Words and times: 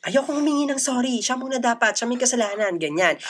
Ayoko 0.00 0.32
humingi 0.32 0.64
ng 0.64 0.80
sorry. 0.80 1.20
Siya 1.20 1.36
muna 1.36 1.60
dapat. 1.60 1.92
Siya 1.92 2.08
may 2.08 2.16
kasalanan. 2.16 2.80
Ganyan. 2.80 3.20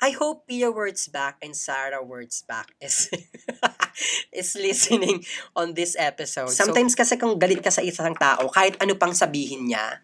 I 0.00 0.16
hope 0.16 0.48
Pia 0.48 0.72
Words 0.72 1.12
Back 1.12 1.36
and 1.44 1.52
Sarah 1.52 2.00
Words 2.00 2.48
Back 2.48 2.72
is 2.80 3.12
is 4.32 4.56
listening 4.56 5.20
on 5.52 5.76
this 5.76 5.92
episode. 6.00 6.48
Sometimes 6.48 6.96
kasi 6.96 7.20
kung 7.20 7.36
galit 7.36 7.60
ka 7.60 7.68
sa 7.68 7.84
isang 7.84 8.16
tao, 8.16 8.48
kahit 8.48 8.80
ano 8.80 8.96
pang 8.96 9.12
sabihin 9.12 9.68
niya, 9.68 10.00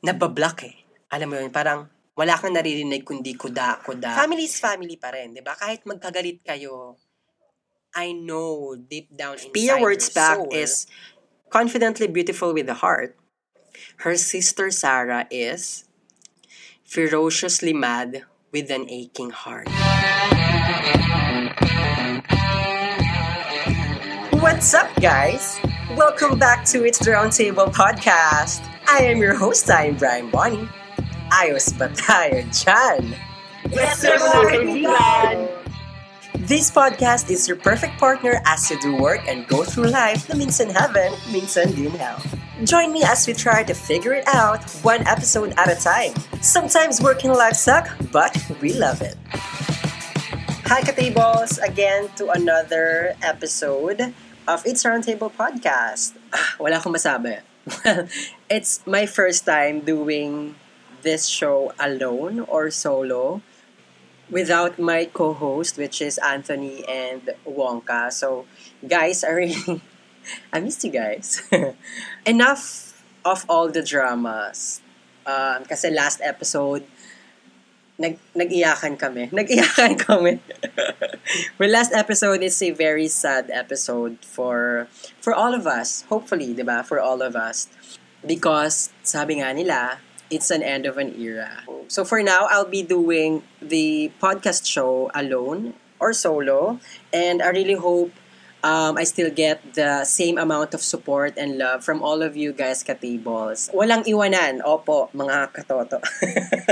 nabablock 0.00 0.64
eh. 0.64 0.74
Alam 1.12 1.28
mo 1.28 1.36
yun, 1.36 1.52
parang 1.52 1.84
wala 2.16 2.32
kang 2.40 2.56
naririnig 2.56 3.04
kundi 3.04 3.36
kuda, 3.36 3.84
kuda. 3.84 4.16
Family 4.16 4.48
is 4.48 4.56
family 4.56 4.96
pa 4.96 5.12
rin, 5.12 5.36
di 5.36 5.44
ba? 5.44 5.52
Kahit 5.52 5.84
magkagalit 5.84 6.40
kayo, 6.40 6.96
I 7.92 8.16
know 8.16 8.72
deep 8.72 9.12
down 9.12 9.36
inside 9.36 9.52
Pia 9.52 9.76
Words 9.76 10.08
Back 10.16 10.40
soul, 10.40 10.48
is 10.48 10.88
confidently 11.52 12.08
beautiful 12.08 12.56
with 12.56 12.64
the 12.64 12.80
heart. 12.80 13.20
Her 13.98 14.16
sister 14.16 14.70
Sarah 14.70 15.26
is 15.30 15.84
ferociously 16.84 17.72
mad 17.72 18.24
with 18.50 18.70
an 18.70 18.86
aching 18.90 19.30
heart. 19.30 19.68
What's 24.42 24.74
up, 24.74 24.90
guys? 25.00 25.60
Welcome 25.96 26.38
back 26.38 26.64
to 26.74 26.84
It's 26.84 26.98
the 26.98 27.12
Roundtable 27.12 27.70
podcast. 27.72 28.66
I 28.88 29.04
am 29.04 29.18
your 29.18 29.34
host, 29.34 29.70
I'm 29.70 29.96
Brian 29.96 30.30
Bonnie. 30.30 30.68
Ayos 31.32 31.72
ba 31.78 31.88
tayo 31.94 32.44
dyan? 32.52 33.16
Yes, 33.70 34.02
sir! 34.04 34.18
This 36.42 36.68
podcast 36.74 37.30
is 37.30 37.46
your 37.46 37.56
perfect 37.56 37.96
partner 37.96 38.42
as 38.44 38.68
you 38.68 38.76
do 38.82 38.98
work 38.98 39.22
and 39.30 39.46
go 39.46 39.62
through 39.64 39.88
life 39.94 40.28
na 40.28 40.34
minsan 40.34 40.68
heaven, 40.68 41.14
minsan 41.30 41.70
din 41.72 41.94
hell. 41.94 42.18
Join 42.64 42.92
me 42.92 43.02
as 43.02 43.26
we 43.26 43.34
try 43.34 43.64
to 43.66 43.74
figure 43.74 44.14
it 44.14 44.22
out 44.30 44.62
one 44.86 45.02
episode 45.06 45.52
at 45.58 45.66
a 45.66 45.74
time. 45.74 46.14
Sometimes 46.40 47.02
working 47.02 47.34
life 47.34 47.58
suck, 47.58 47.90
but 48.14 48.30
we 48.62 48.72
love 48.72 49.02
it. 49.02 49.18
Hi, 50.70 50.80
Katables! 50.86 51.58
Again 51.58 52.06
to 52.22 52.30
another 52.30 53.18
episode 53.20 54.14
of 54.46 54.62
It's 54.62 54.86
Roundtable 54.86 55.34
Podcast. 55.34 56.14
Ah, 56.30 56.54
wala 56.62 56.78
akong 56.78 56.94
masabi. 56.94 57.42
it's 58.48 58.86
my 58.86 59.10
first 59.10 59.42
time 59.42 59.82
doing 59.82 60.54
this 61.02 61.26
show 61.26 61.74
alone 61.82 62.46
or 62.46 62.70
solo 62.70 63.42
without 64.30 64.78
my 64.78 65.10
co-host, 65.10 65.82
which 65.82 65.98
is 65.98 66.14
Anthony 66.22 66.86
and 66.86 67.34
Wonka. 67.42 68.14
So, 68.14 68.46
guys, 68.86 69.26
I 69.26 69.34
really, 69.34 69.82
I 70.52 70.60
missed 70.60 70.84
you 70.84 70.90
guys. 70.90 71.42
Enough 72.26 73.02
of 73.24 73.44
all 73.48 73.68
the 73.68 73.82
dramas. 73.82 74.80
Um, 75.26 75.64
kasi 75.64 75.90
last 75.90 76.20
episode, 76.22 76.82
nag 77.98 78.18
nag-iyakan 78.34 78.98
kami. 78.98 79.30
Nag-iyakan 79.38 79.94
kami. 79.94 80.42
well, 81.58 81.70
last 81.70 81.94
episode 81.94 82.42
is 82.42 82.58
a 82.62 82.74
very 82.74 83.06
sad 83.06 83.46
episode 83.54 84.18
for 84.26 84.88
for 85.22 85.30
all 85.30 85.54
of 85.54 85.70
us. 85.70 86.02
Hopefully, 86.10 86.50
'di 86.50 86.66
ba? 86.66 86.82
For 86.82 86.98
all 86.98 87.22
of 87.22 87.38
us. 87.38 87.70
Because 88.22 88.90
sabi 89.02 89.42
nga 89.42 89.54
nila, 89.54 89.98
it's 90.30 90.50
an 90.50 90.62
end 90.62 90.86
of 90.86 90.98
an 90.98 91.14
era. 91.18 91.66
So 91.90 92.06
for 92.06 92.22
now, 92.22 92.46
I'll 92.50 92.70
be 92.70 92.82
doing 92.82 93.42
the 93.60 94.10
podcast 94.22 94.66
show 94.66 95.10
alone 95.14 95.74
or 95.98 96.14
solo, 96.14 96.78
and 97.12 97.42
I 97.42 97.50
really 97.54 97.78
hope 97.78 98.10
um, 98.62 98.96
I 98.96 99.04
still 99.04 99.30
get 99.30 99.74
the 99.74 100.04
same 100.04 100.38
amount 100.38 100.74
of 100.74 100.80
support 100.82 101.34
and 101.36 101.58
love 101.58 101.84
from 101.84 102.02
all 102.02 102.22
of 102.22 102.36
you 102.36 102.52
guys 102.54 102.82
katables. 102.82 103.70
Walang 103.74 104.06
iwanan, 104.06 104.62
opo, 104.62 105.10
mga 105.12 105.50
katoto. 105.50 105.98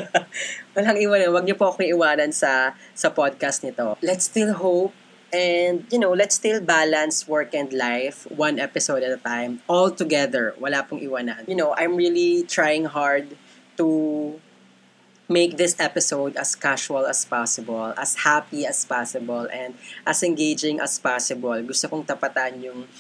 Walang 0.74 0.98
iwanan, 1.02 1.34
wag 1.34 1.44
niyo 1.44 1.58
po 1.58 1.74
akong 1.74 1.90
iwanan 1.90 2.30
sa, 2.32 2.72
sa 2.94 3.10
podcast 3.10 3.66
nito. 3.66 3.98
Let's 4.02 4.30
still 4.30 4.54
hope 4.54 4.94
and, 5.34 5.86
you 5.90 5.98
know, 5.98 6.14
let's 6.14 6.34
still 6.34 6.62
balance 6.62 7.26
work 7.26 7.54
and 7.54 7.70
life 7.74 8.26
one 8.30 8.58
episode 8.58 9.02
at 9.02 9.10
a 9.10 9.20
time, 9.20 9.62
all 9.66 9.90
together. 9.90 10.54
Wala 10.58 10.86
pong 10.86 11.02
iwanan. 11.02 11.46
You 11.50 11.58
know, 11.58 11.74
I'm 11.74 11.98
really 11.98 12.46
trying 12.46 12.86
hard 12.86 13.34
to 13.78 14.38
make 15.30 15.54
this 15.54 15.78
episode 15.78 16.34
as 16.34 16.58
casual 16.58 17.06
as 17.06 17.22
possible, 17.22 17.94
as 17.94 18.26
happy 18.26 18.66
as 18.66 18.82
possible, 18.82 19.46
and 19.54 19.78
as 20.02 20.26
engaging 20.26 20.82
as 20.82 20.98
possible. 20.98 21.54
Gusto 21.62 21.86
kong 21.86 22.02
tapatan 22.02 22.58
yung 22.58 22.90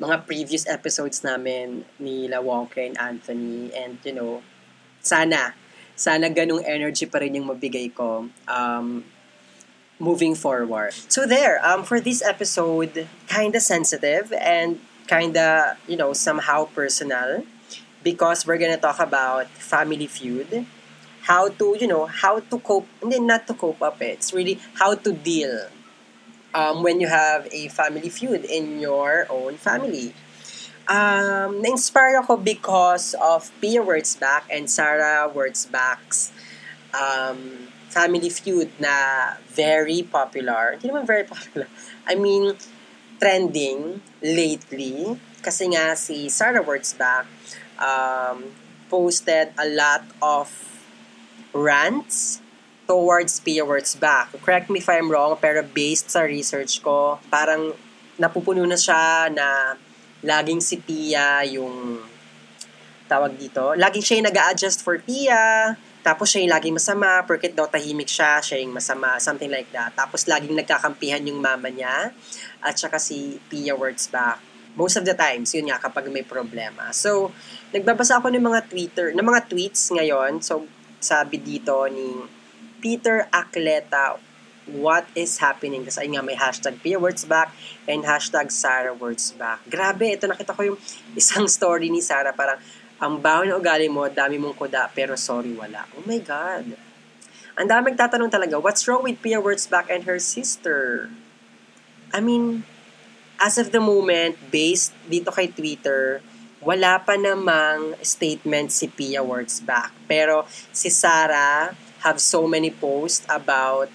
mga 0.00 0.24
previous 0.24 0.64
episodes 0.64 1.20
namin 1.20 1.84
ni 2.00 2.24
La 2.32 2.40
Wonka 2.40 2.80
and 2.80 2.96
Anthony. 2.96 3.68
And, 3.76 4.00
you 4.00 4.16
know, 4.16 4.40
sana, 5.04 5.52
sana 5.92 6.32
ganong 6.32 6.64
energy 6.64 7.04
pa 7.04 7.20
rin 7.20 7.36
yung 7.36 7.52
mabigay 7.52 7.92
ko 7.92 8.32
um, 8.48 9.04
moving 10.00 10.32
forward. 10.32 10.96
So 11.12 11.28
there, 11.28 11.60
um, 11.60 11.84
for 11.84 12.00
this 12.00 12.24
episode, 12.24 13.04
kinda 13.28 13.60
sensitive 13.60 14.32
and 14.32 14.80
kinda, 15.04 15.76
you 15.84 16.00
know, 16.00 16.16
somehow 16.16 16.72
personal 16.72 17.44
because 18.00 18.48
we're 18.48 18.56
gonna 18.56 18.80
talk 18.80 18.96
about 18.96 19.52
family 19.60 20.08
feud 20.08 20.64
how 21.22 21.48
to 21.48 21.76
you 21.78 21.86
know 21.86 22.06
how 22.06 22.40
to 22.40 22.58
cope 22.58 22.88
and 23.02 23.12
then 23.12 23.26
not 23.26 23.46
to 23.46 23.54
cope 23.54 23.80
up 23.82 24.00
eh. 24.00 24.16
it's 24.16 24.32
really 24.32 24.58
how 24.74 24.94
to 24.94 25.12
deal 25.12 25.68
um, 26.54 26.82
when 26.82 27.00
you 27.00 27.08
have 27.08 27.48
a 27.52 27.68
family 27.68 28.08
feud 28.08 28.44
in 28.44 28.80
your 28.80 29.26
own 29.30 29.56
family. 29.56 30.14
Um, 30.90 31.62
na-inspire 31.62 32.18
ako 32.18 32.36
because 32.36 33.14
of 33.14 33.52
Pia 33.60 33.82
Wurtzbach 33.82 34.42
and 34.50 34.66
Sarah 34.66 35.30
Wurtzbach's 35.30 36.32
um, 36.90 37.70
family 37.88 38.30
feud 38.30 38.70
na 38.80 39.38
very 39.46 40.02
popular. 40.02 40.74
Hindi 40.74 40.90
naman 40.90 41.06
very 41.06 41.24
popular. 41.24 41.70
I 42.06 42.14
mean 42.18 42.58
trending 43.22 44.02
lately. 44.18 45.14
Kasi 45.40 45.70
nga 45.70 45.94
si 45.94 46.26
Sarah 46.26 46.64
Wurtzbach 46.66 47.30
um, 47.78 48.50
posted 48.90 49.54
a 49.54 49.66
lot 49.70 50.02
of 50.18 50.50
rants 51.52 52.40
towards 52.90 53.38
Pia 53.38 53.62
Wurtzbach. 53.62 54.34
Correct 54.42 54.66
me 54.66 54.82
if 54.82 54.90
I'm 54.90 55.06
wrong, 55.06 55.38
pero 55.38 55.62
based 55.62 56.10
sa 56.10 56.26
research 56.26 56.82
ko, 56.82 57.22
parang 57.30 57.70
napupuno 58.18 58.66
na 58.66 58.74
siya 58.74 59.30
na 59.30 59.78
laging 60.26 60.58
si 60.58 60.76
Pia 60.82 61.46
yung 61.46 62.02
tawag 63.06 63.38
dito. 63.38 63.78
Laging 63.78 64.02
siya 64.02 64.16
yung 64.18 64.28
nag 64.30 64.38
adjust 64.50 64.82
for 64.82 64.98
Pia, 64.98 65.74
tapos 66.02 66.34
siya 66.34 66.42
yung 66.42 66.52
laging 66.54 66.74
masama, 66.74 67.22
porket 67.22 67.54
daw 67.54 67.70
tahimik 67.70 68.10
siya, 68.10 68.42
siya 68.42 68.58
yung 68.58 68.74
masama, 68.74 69.22
something 69.22 69.50
like 69.52 69.70
that. 69.70 69.94
Tapos 69.94 70.26
laging 70.26 70.58
nagkakampihan 70.58 71.22
yung 71.30 71.38
mama 71.38 71.70
niya, 71.70 72.10
at 72.58 72.74
saka 72.74 72.98
si 72.98 73.38
Pia 73.46 73.78
Wurtzbach. 73.78 74.42
Most 74.78 74.98
of 74.98 75.04
the 75.06 75.14
times, 75.18 75.50
yun 75.50 75.66
nga, 75.66 75.82
kapag 75.82 76.06
may 76.14 76.22
problema. 76.22 76.94
So, 76.94 77.34
nagbabasa 77.74 78.22
ako 78.22 78.30
ng 78.30 78.46
mga 78.46 78.60
Twitter, 78.70 79.06
ng 79.10 79.26
mga 79.26 79.50
tweets 79.50 79.90
ngayon. 79.90 80.38
So, 80.46 80.66
sabi 81.00 81.40
dito 81.40 81.74
ni 81.88 82.20
Peter 82.78 83.26
Akleta, 83.32 84.20
what 84.68 85.08
is 85.16 85.40
happening? 85.40 85.82
Kasi 85.82 86.06
nga 86.06 86.22
may 86.22 86.36
hashtag 86.36 86.78
Pia 86.78 87.00
Words 87.00 87.26
Back 87.26 87.50
and 87.88 88.04
hashtag 88.06 88.52
Sarah 88.52 88.94
Words 88.94 89.34
Back. 89.34 89.64
Grabe, 89.66 90.14
ito 90.14 90.28
nakita 90.28 90.54
ko 90.54 90.62
yung 90.74 90.78
isang 91.18 91.48
story 91.50 91.90
ni 91.90 92.04
Sarah, 92.04 92.36
parang, 92.36 92.60
ang 93.00 93.16
baho 93.16 93.48
na 93.48 93.56
ugali 93.56 93.88
mo, 93.88 94.06
dami 94.12 94.36
mong 94.36 94.54
kuda, 94.60 94.92
pero 94.92 95.16
sorry, 95.16 95.56
wala. 95.56 95.88
Oh 95.96 96.04
my 96.04 96.20
God. 96.20 96.76
Ang 97.56 97.66
dami 97.66 97.92
magtatanong 97.92 98.28
talaga, 98.28 98.60
what's 98.60 98.84
wrong 98.84 99.02
with 99.02 99.18
Pia 99.24 99.40
Words 99.40 99.64
Back 99.66 99.88
and 99.88 100.04
her 100.04 100.20
sister? 100.20 101.08
I 102.12 102.20
mean, 102.20 102.68
as 103.40 103.56
of 103.56 103.72
the 103.72 103.80
moment, 103.80 104.36
based 104.52 104.92
dito 105.08 105.32
kay 105.32 105.48
Twitter, 105.48 106.20
wala 106.60 107.00
pa 107.00 107.16
namang 107.16 107.96
statement 108.04 108.68
si 108.68 108.88
Pia 108.88 109.24
Words 109.24 109.64
back. 109.64 109.96
Pero 110.04 110.44
si 110.72 110.92
Sarah 110.92 111.72
have 112.04 112.20
so 112.20 112.44
many 112.44 112.68
posts 112.68 113.24
about 113.28 113.88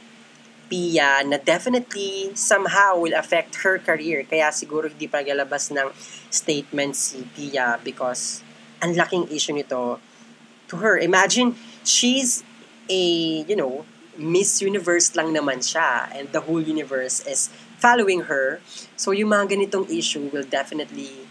Pia 0.66 1.22
na 1.22 1.38
definitely 1.38 2.34
somehow 2.34 2.98
will 2.98 3.14
affect 3.14 3.62
her 3.62 3.78
career. 3.78 4.26
Kaya 4.26 4.50
siguro 4.50 4.90
hindi 4.90 5.06
pa 5.06 5.22
lalabas 5.22 5.70
ng 5.70 5.94
statement 6.34 6.98
si 6.98 7.22
Pia 7.38 7.78
because 7.86 8.42
ang 8.82 8.98
laking 8.98 9.30
issue 9.30 9.54
nito 9.54 10.02
to 10.66 10.76
her. 10.82 10.98
Imagine, 10.98 11.54
she's 11.86 12.42
a, 12.90 13.02
you 13.46 13.56
know, 13.56 13.86
Miss 14.18 14.62
Universe 14.64 15.14
lang 15.14 15.38
naman 15.38 15.62
siya 15.62 16.10
and 16.18 16.32
the 16.32 16.42
whole 16.50 16.62
universe 16.62 17.22
is 17.28 17.54
following 17.78 18.26
her. 18.26 18.58
So 18.96 19.12
yung 19.12 19.30
mga 19.36 19.54
ganitong 19.54 19.92
issue 19.92 20.32
will 20.34 20.48
definitely 20.48 21.25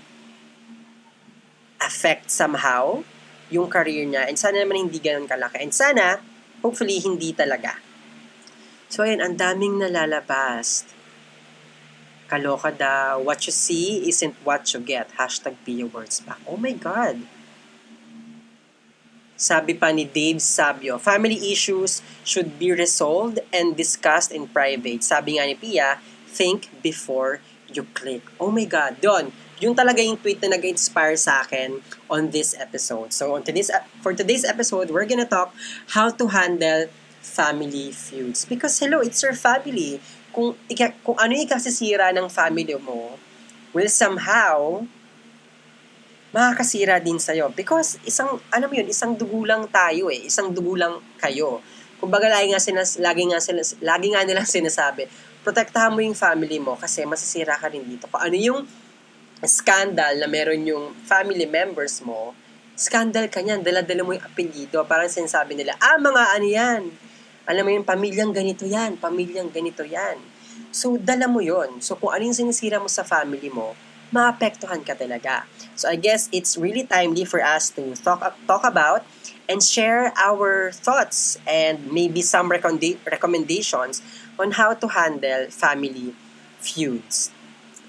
affect 1.84 2.32
somehow 2.32 3.04
yung 3.52 3.68
career 3.68 4.08
niya. 4.08 4.24
And 4.24 4.40
sana 4.40 4.64
naman 4.64 4.88
hindi 4.88 4.98
ganun 4.98 5.28
kalaki. 5.28 5.60
And 5.60 5.70
sana, 5.70 6.18
hopefully, 6.64 6.96
hindi 7.04 7.36
talaga. 7.36 7.76
So, 8.88 9.04
ayun, 9.04 9.20
ang 9.20 9.36
daming 9.36 9.84
nalalabas. 9.84 10.88
Kaloka 12.24 12.72
daw. 12.72 13.20
What 13.20 13.44
you 13.44 13.52
see 13.52 14.08
isn't 14.08 14.32
what 14.42 14.64
you 14.72 14.80
get. 14.80 15.12
Hashtag 15.20 15.60
Pia 15.62 15.84
Words 15.84 16.24
back. 16.24 16.40
Oh 16.48 16.56
my 16.56 16.72
God. 16.72 17.20
Sabi 19.34 19.74
pa 19.74 19.90
ni 19.90 20.06
Dave 20.06 20.38
Sabio, 20.38 20.96
family 20.96 21.50
issues 21.50 22.00
should 22.22 22.54
be 22.56 22.70
resolved 22.70 23.42
and 23.50 23.74
discussed 23.74 24.30
in 24.30 24.46
private. 24.46 25.02
Sabi 25.02 25.36
nga 25.36 25.44
ni 25.44 25.58
Pia, 25.58 25.98
think 26.30 26.70
before 26.80 27.42
you 27.66 27.84
click. 27.98 28.22
Oh 28.38 28.54
my 28.54 28.64
God, 28.64 29.02
Don, 29.02 29.34
yun 29.64 29.72
talaga 29.72 30.04
yung 30.04 30.20
tweet 30.20 30.44
na 30.44 30.60
nag-inspire 30.60 31.16
sa 31.16 31.40
akin 31.40 31.80
on 32.12 32.28
this 32.28 32.52
episode. 32.60 33.16
So 33.16 33.32
on 33.32 33.40
today's, 33.40 33.72
for 34.04 34.12
today's 34.12 34.44
episode, 34.44 34.92
we're 34.92 35.08
gonna 35.08 35.24
talk 35.24 35.56
how 35.96 36.12
to 36.12 36.28
handle 36.28 36.92
family 37.24 37.88
feuds. 37.88 38.44
Because 38.44 38.76
hello, 38.76 39.00
it's 39.00 39.24
your 39.24 39.32
family. 39.32 40.04
Kung, 40.36 40.52
ika, 40.68 40.92
kung 41.00 41.16
ano 41.16 41.32
yung 41.32 41.48
ikasisira 41.48 42.12
ng 42.12 42.28
family 42.28 42.76
mo, 42.76 43.16
will 43.72 43.88
somehow 43.88 44.84
makakasira 46.34 47.00
din 47.00 47.16
sa'yo. 47.16 47.48
Because 47.56 47.96
isang, 48.04 48.36
alam 48.52 48.68
mo 48.68 48.74
yun, 48.76 48.92
isang 48.92 49.16
dugo 49.16 49.48
lang 49.48 49.64
tayo 49.72 50.12
eh. 50.12 50.28
Isang 50.28 50.52
dugo 50.52 50.76
lang 50.76 51.00
kayo. 51.16 51.64
Kumbaga, 51.96 52.28
lagi 52.28 52.52
nga, 52.52 52.60
sinas, 52.60 53.00
lagi 53.00 53.24
nga, 53.32 53.40
sinas, 53.40 53.78
lagi 53.80 54.12
nga 54.12 54.26
nilang 54.26 54.44
sinasabi, 54.44 55.08
protektahan 55.46 55.94
mo 55.94 56.02
yung 56.02 56.18
family 56.18 56.58
mo 56.60 56.74
kasi 56.74 57.06
masisira 57.06 57.54
ka 57.56 57.70
rin 57.70 57.86
dito. 57.86 58.10
Kung 58.10 58.20
ano 58.20 58.34
yung 58.36 58.66
scandal 59.42 60.22
na 60.22 60.30
meron 60.30 60.62
yung 60.62 60.94
family 61.02 61.48
members 61.48 61.98
mo, 62.06 62.36
scandal 62.78 63.26
ka 63.26 63.42
niyan, 63.42 63.66
dala-dala 63.66 64.06
mo 64.06 64.14
yung 64.14 64.22
apelyido. 64.22 64.86
Parang 64.86 65.10
sinasabi 65.10 65.58
nila, 65.58 65.74
ah, 65.82 65.98
mga 65.98 66.22
ano 66.38 66.46
yan. 66.46 66.82
Alam 67.44 67.62
mo 67.66 67.70
yung 67.74 67.86
pamilyang 67.86 68.30
ganito 68.30 68.64
yan, 68.64 68.96
pamilyang 68.96 69.50
ganito 69.50 69.82
yan. 69.82 70.16
So, 70.70 70.94
dala 70.96 71.26
mo 71.26 71.42
yon 71.42 71.82
So, 71.82 71.98
kung 71.98 72.14
ano 72.14 72.24
yung 72.24 72.38
sinisira 72.38 72.78
mo 72.78 72.86
sa 72.86 73.02
family 73.02 73.50
mo, 73.50 73.74
maapektuhan 74.14 74.86
ka 74.86 74.94
talaga. 74.94 75.42
So 75.74 75.90
I 75.90 75.98
guess 75.98 76.30
it's 76.30 76.54
really 76.54 76.86
timely 76.86 77.26
for 77.26 77.42
us 77.42 77.74
to 77.74 77.98
talk 77.98 78.22
talk 78.46 78.62
about 78.62 79.02
and 79.50 79.58
share 79.58 80.14
our 80.14 80.70
thoughts 80.70 81.42
and 81.42 81.90
maybe 81.90 82.22
some 82.22 82.46
recommenda- 82.46 83.02
recommendations 83.02 83.98
on 84.38 84.54
how 84.54 84.78
to 84.78 84.86
handle 84.94 85.50
family 85.50 86.14
feuds. 86.62 87.33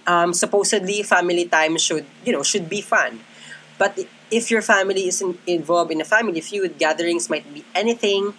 Um, 0.06 0.34
supposedly, 0.34 1.02
family 1.02 1.46
time 1.46 1.78
should 1.78 2.06
you 2.24 2.34
know 2.34 2.44
should 2.44 2.69
be 2.69 2.81
fun, 2.81 3.25
but 3.78 3.98
if 4.31 4.50
your 4.50 4.62
family 4.62 5.07
is 5.07 5.22
in, 5.22 5.38
involved 5.46 5.92
in 5.92 6.02
a 6.02 6.07
family 6.07 6.42
feud, 6.42 6.78
gatherings 6.78 7.30
might 7.30 7.46
be 7.54 7.66
anything, 7.74 8.34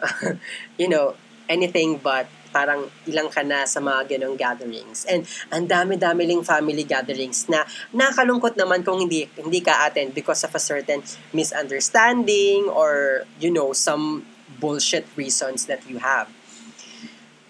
you 0.78 0.88
know, 0.88 1.14
anything 1.48 1.96
but 1.96 2.26
parang 2.52 2.92
ilang 3.08 3.32
ka 3.32 3.40
na 3.40 3.64
sa 3.64 3.80
mga 3.80 4.16
ganong 4.16 4.36
gatherings. 4.36 5.08
And 5.08 5.24
ang 5.48 5.64
dami-dami 5.66 6.28
ling 6.28 6.44
family 6.44 6.84
gatherings 6.84 7.48
na 7.48 7.64
nakalungkot 7.96 8.60
naman 8.60 8.84
kung 8.84 9.00
hindi 9.08 9.24
hindi 9.40 9.64
ka 9.64 9.88
attend 9.88 10.12
because 10.12 10.44
of 10.44 10.52
a 10.52 10.60
certain 10.60 11.00
misunderstanding 11.32 12.68
or, 12.68 13.24
you 13.40 13.48
know, 13.48 13.72
some 13.72 14.28
bullshit 14.60 15.08
reasons 15.16 15.64
that 15.66 15.80
you 15.88 15.98
have. 15.98 16.28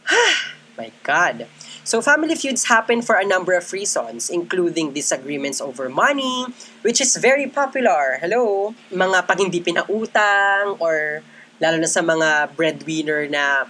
My 0.79 0.95
God. 1.03 1.51
So 1.83 1.99
family 1.99 2.39
feuds 2.39 2.71
happen 2.71 3.03
for 3.03 3.19
a 3.19 3.27
number 3.27 3.59
of 3.59 3.67
reasons, 3.75 4.31
including 4.31 4.95
disagreements 4.95 5.59
over 5.59 5.91
money, 5.91 6.47
which 6.87 7.03
is 7.03 7.19
very 7.19 7.51
popular. 7.51 8.23
Hello? 8.23 8.71
Mga 8.95 9.27
pag 9.27 9.43
hindi 9.43 9.59
pinautang 9.59 10.79
or 10.79 11.27
lalo 11.59 11.77
na 11.83 11.91
sa 11.91 11.99
mga 11.99 12.55
breadwinner 12.55 13.27
na 13.27 13.67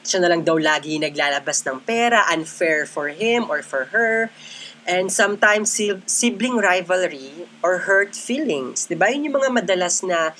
siya 0.00 0.24
na 0.24 0.32
lang 0.32 0.48
daw 0.48 0.56
lagi 0.56 0.96
naglalabas 0.96 1.60
ng 1.68 1.84
pera, 1.84 2.24
unfair 2.32 2.88
for 2.88 3.12
him 3.12 3.44
or 3.52 3.60
for 3.60 3.92
her. 3.92 4.32
And 4.88 5.12
sometimes 5.12 5.76
sibling 6.08 6.56
rivalry 6.56 7.46
or 7.60 7.84
hurt 7.84 8.16
feelings. 8.16 8.88
Di 8.88 8.96
ba? 8.96 9.12
Yun 9.12 9.28
yung 9.28 9.36
mga 9.38 9.50
madalas 9.52 10.00
na 10.00 10.32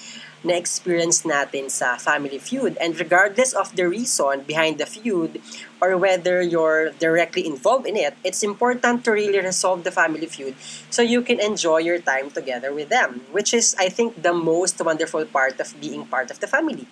na-experience 0.42 1.22
natin 1.22 1.70
sa 1.70 1.96
family 1.96 2.38
feud. 2.38 2.74
And 2.82 2.98
regardless 2.98 3.54
of 3.54 3.74
the 3.78 3.86
reason 3.86 4.42
behind 4.42 4.78
the 4.78 4.86
feud 4.86 5.38
or 5.80 5.96
whether 5.96 6.42
you're 6.42 6.90
directly 6.98 7.46
involved 7.46 7.86
in 7.86 7.96
it, 7.96 8.14
it's 8.26 8.42
important 8.42 9.04
to 9.06 9.10
really 9.14 9.38
resolve 9.38 9.84
the 9.84 9.94
family 9.94 10.26
feud 10.26 10.54
so 10.90 11.02
you 11.02 11.22
can 11.22 11.38
enjoy 11.38 11.78
your 11.78 11.98
time 11.98 12.30
together 12.30 12.74
with 12.74 12.90
them, 12.90 13.22
which 13.30 13.54
is, 13.54 13.74
I 13.78 13.88
think, 13.88 14.22
the 14.22 14.34
most 14.34 14.82
wonderful 14.82 15.24
part 15.26 15.58
of 15.60 15.74
being 15.80 16.06
part 16.06 16.30
of 16.30 16.40
the 16.40 16.46
family. 16.46 16.86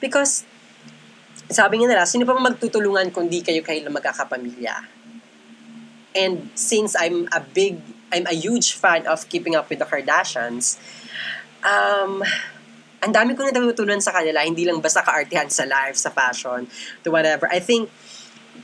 Because 0.00 0.44
sabi 1.50 1.82
nga 1.82 1.88
nila, 1.88 2.04
sino 2.06 2.28
pa 2.28 2.36
magtutulungan 2.36 3.10
kung 3.10 3.26
di 3.26 3.40
kayo 3.40 3.64
kayo 3.64 3.82
magkakapamilya? 3.88 4.76
And 6.14 6.50
since 6.58 6.98
I'm 6.98 7.30
a 7.30 7.40
big, 7.40 7.78
I'm 8.10 8.26
a 8.26 8.34
huge 8.34 8.74
fan 8.74 9.06
of 9.06 9.28
keeping 9.30 9.54
up 9.54 9.70
with 9.70 9.78
the 9.78 9.86
Kardashians, 9.86 10.78
um, 11.62 12.22
ang 13.00 13.12
dami 13.12 13.32
ko 13.32 13.48
na 13.48 13.52
natutunan 13.52 14.00
sa 14.00 14.12
kanila, 14.12 14.44
hindi 14.44 14.68
lang 14.68 14.80
basta 14.84 15.00
kaartihan 15.00 15.48
sa 15.48 15.64
life, 15.64 15.96
sa 15.96 16.12
fashion, 16.12 16.68
to 17.00 17.08
whatever. 17.08 17.48
I 17.48 17.60
think, 17.60 17.88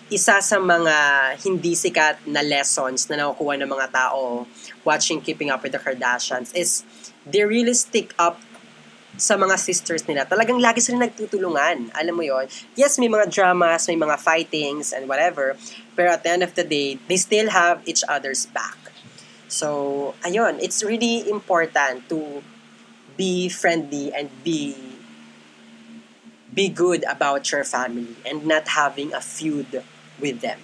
isa 0.07 0.39
sa 0.39 0.57
mga 0.63 0.95
hindi 1.43 1.75
sikat 1.75 2.31
na 2.31 2.45
lessons 2.45 3.11
na 3.11 3.27
nakukuha 3.27 3.59
ng 3.59 3.71
mga 3.71 3.87
tao 3.91 4.47
watching 4.87 5.19
Keeping 5.19 5.51
Up 5.51 5.67
with 5.67 5.75
the 5.75 5.83
Kardashians 5.83 6.55
is 6.55 6.87
they 7.27 7.43
really 7.43 7.75
stick 7.75 8.15
up 8.15 8.39
sa 9.17 9.35
mga 9.35 9.57
sisters 9.57 10.05
nila, 10.05 10.29
talagang 10.29 10.61
lagi 10.61 10.85
sila 10.85 11.09
nagtutulungan. 11.09 11.89
Alam 11.97 12.15
mo 12.21 12.23
yon 12.23 12.45
Yes, 12.77 13.01
may 13.01 13.09
mga 13.09 13.33
dramas, 13.33 13.89
may 13.89 13.97
mga 13.97 14.21
fightings, 14.21 14.93
and 14.93 15.09
whatever. 15.09 15.57
Pero 15.97 16.13
at 16.13 16.21
the 16.21 16.31
end 16.37 16.45
of 16.45 16.53
the 16.53 16.65
day, 16.65 17.01
they 17.09 17.17
still 17.17 17.49
have 17.49 17.81
each 17.89 18.05
other's 18.13 18.45
back. 18.53 18.77
So, 19.49 20.13
ayun, 20.21 20.61
it's 20.61 20.85
really 20.85 21.25
important 21.33 22.13
to 22.13 22.45
be 23.17 23.49
friendly 23.49 24.13
and 24.13 24.31
be 24.45 24.77
be 26.55 26.69
good 26.69 27.05
about 27.05 27.51
your 27.53 27.65
family 27.65 28.17
and 28.25 28.47
not 28.47 28.69
having 28.69 29.13
a 29.13 29.21
feud 29.21 29.83
with 30.21 30.41
them. 30.41 30.59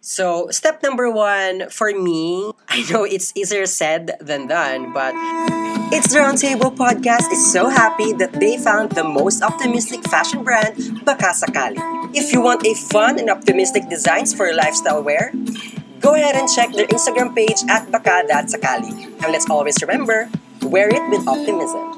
So, 0.00 0.50
step 0.50 0.82
number 0.82 1.10
one 1.10 1.68
for 1.70 1.90
me, 1.94 2.52
I 2.68 2.82
know 2.90 3.04
it's 3.04 3.32
easier 3.34 3.66
said 3.66 4.16
than 4.20 4.46
done, 4.46 4.92
but 4.92 5.14
It's 5.92 6.08
the 6.08 6.24
Roundtable 6.24 6.72
Podcast 6.74 7.28
is 7.30 7.52
so 7.52 7.68
happy 7.68 8.16
that 8.16 8.32
they 8.40 8.56
found 8.56 8.92
the 8.92 9.04
most 9.04 9.42
optimistic 9.44 10.00
fashion 10.08 10.42
brand, 10.42 11.04
Baka 11.04 11.36
Sakali. 11.36 11.76
If 12.16 12.32
you 12.32 12.40
want 12.40 12.64
a 12.66 12.72
fun 12.72 13.20
and 13.20 13.28
optimistic 13.28 13.90
designs 13.92 14.32
for 14.32 14.46
your 14.48 14.56
lifestyle 14.56 15.02
wear, 15.04 15.32
go 16.00 16.14
ahead 16.14 16.34
and 16.34 16.48
check 16.48 16.72
their 16.72 16.86
Instagram 16.88 17.36
page 17.36 17.60
at 17.68 17.92
Baka.Sakali. 17.92 19.20
And 19.20 19.32
let's 19.36 19.48
always 19.50 19.76
remember, 19.84 20.32
wear 20.62 20.88
it 20.88 21.02
with 21.10 21.26
optimism. 21.26 21.92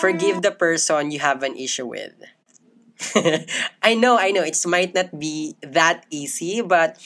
Forgive 0.00 0.42
the 0.42 0.50
person 0.50 1.10
you 1.10 1.20
have 1.20 1.42
an 1.42 1.56
issue 1.56 1.86
with. 1.86 2.14
I 3.82 3.94
know, 3.94 4.18
I 4.18 4.30
know, 4.30 4.42
it 4.42 4.56
might 4.66 4.94
not 4.94 5.18
be 5.18 5.56
that 5.62 6.06
easy, 6.10 6.60
but 6.60 6.98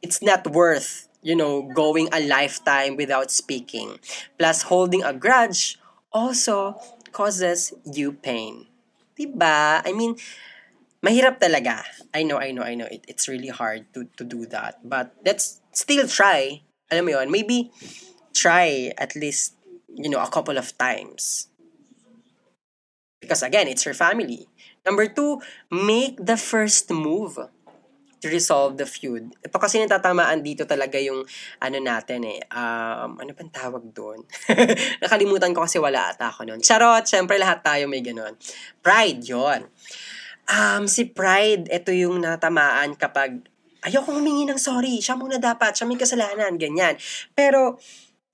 it's 0.00 0.22
not 0.22 0.46
worth 0.50 1.08
you 1.22 1.38
know, 1.38 1.62
going 1.62 2.10
a 2.12 2.20
lifetime 2.26 2.98
without 2.98 3.30
speaking. 3.30 3.98
Plus, 4.36 4.62
holding 4.66 5.02
a 5.06 5.14
grudge 5.14 5.78
also 6.12 6.76
causes 7.14 7.72
you 7.86 8.12
pain. 8.12 8.66
Diba? 9.16 9.80
I 9.86 9.92
mean, 9.94 10.18
mahirap 11.00 11.38
talaga. 11.38 11.86
I 12.12 12.26
know, 12.26 12.36
I 12.36 12.50
know, 12.50 12.62
I 12.62 12.74
know. 12.74 12.90
It, 12.90 13.06
it's 13.06 13.30
really 13.30 13.48
hard 13.48 13.86
to, 13.94 14.04
to 14.18 14.24
do 14.24 14.44
that. 14.50 14.82
But 14.82 15.14
let's 15.24 15.62
still 15.70 16.06
try. 16.10 16.66
Alam 16.90 17.06
mo 17.06 17.10
yun, 17.22 17.30
maybe 17.30 17.70
try 18.34 18.92
at 18.98 19.14
least, 19.14 19.54
you 19.94 20.08
know, 20.08 20.20
a 20.22 20.30
couple 20.30 20.58
of 20.58 20.76
times. 20.78 21.48
Because 23.20 23.42
again, 23.42 23.68
it's 23.68 23.84
your 23.84 23.94
family. 23.94 24.48
Number 24.82 25.06
two, 25.06 25.38
make 25.70 26.18
the 26.18 26.36
first 26.36 26.90
move 26.90 27.38
to 28.22 28.26
resolve 28.30 28.78
the 28.78 28.86
feud. 28.86 29.34
Ito 29.42 29.58
kasi 29.58 29.82
natatamaan 29.82 30.46
dito 30.46 30.62
talaga 30.62 30.98
yung 31.02 31.26
ano 31.58 31.78
natin 31.82 32.22
eh. 32.26 32.40
Um, 32.54 33.18
ano 33.18 33.30
pang 33.34 33.50
tawag 33.50 33.90
doon? 33.90 34.22
Nakalimutan 35.02 35.50
ko 35.50 35.66
kasi 35.66 35.82
wala 35.82 36.14
ata 36.14 36.30
ako 36.30 36.46
noon. 36.46 36.62
Charot! 36.62 37.02
Siyempre 37.02 37.38
lahat 37.38 37.66
tayo 37.66 37.90
may 37.90 38.02
ganun. 38.02 38.38
Pride, 38.82 39.22
yon 39.26 39.66
Um, 40.50 40.90
si 40.90 41.06
Pride, 41.06 41.70
ito 41.70 41.94
yung 41.94 42.18
natamaan 42.18 42.98
kapag 42.98 43.46
ayoko 43.82 44.14
humingi 44.14 44.46
ng 44.46 44.58
sorry. 44.58 44.98
Siya 44.98 45.18
muna 45.18 45.38
dapat. 45.38 45.74
Siya 45.74 45.86
may 45.86 45.98
kasalanan. 45.98 46.58
Ganyan. 46.58 46.98
Pero, 47.34 47.78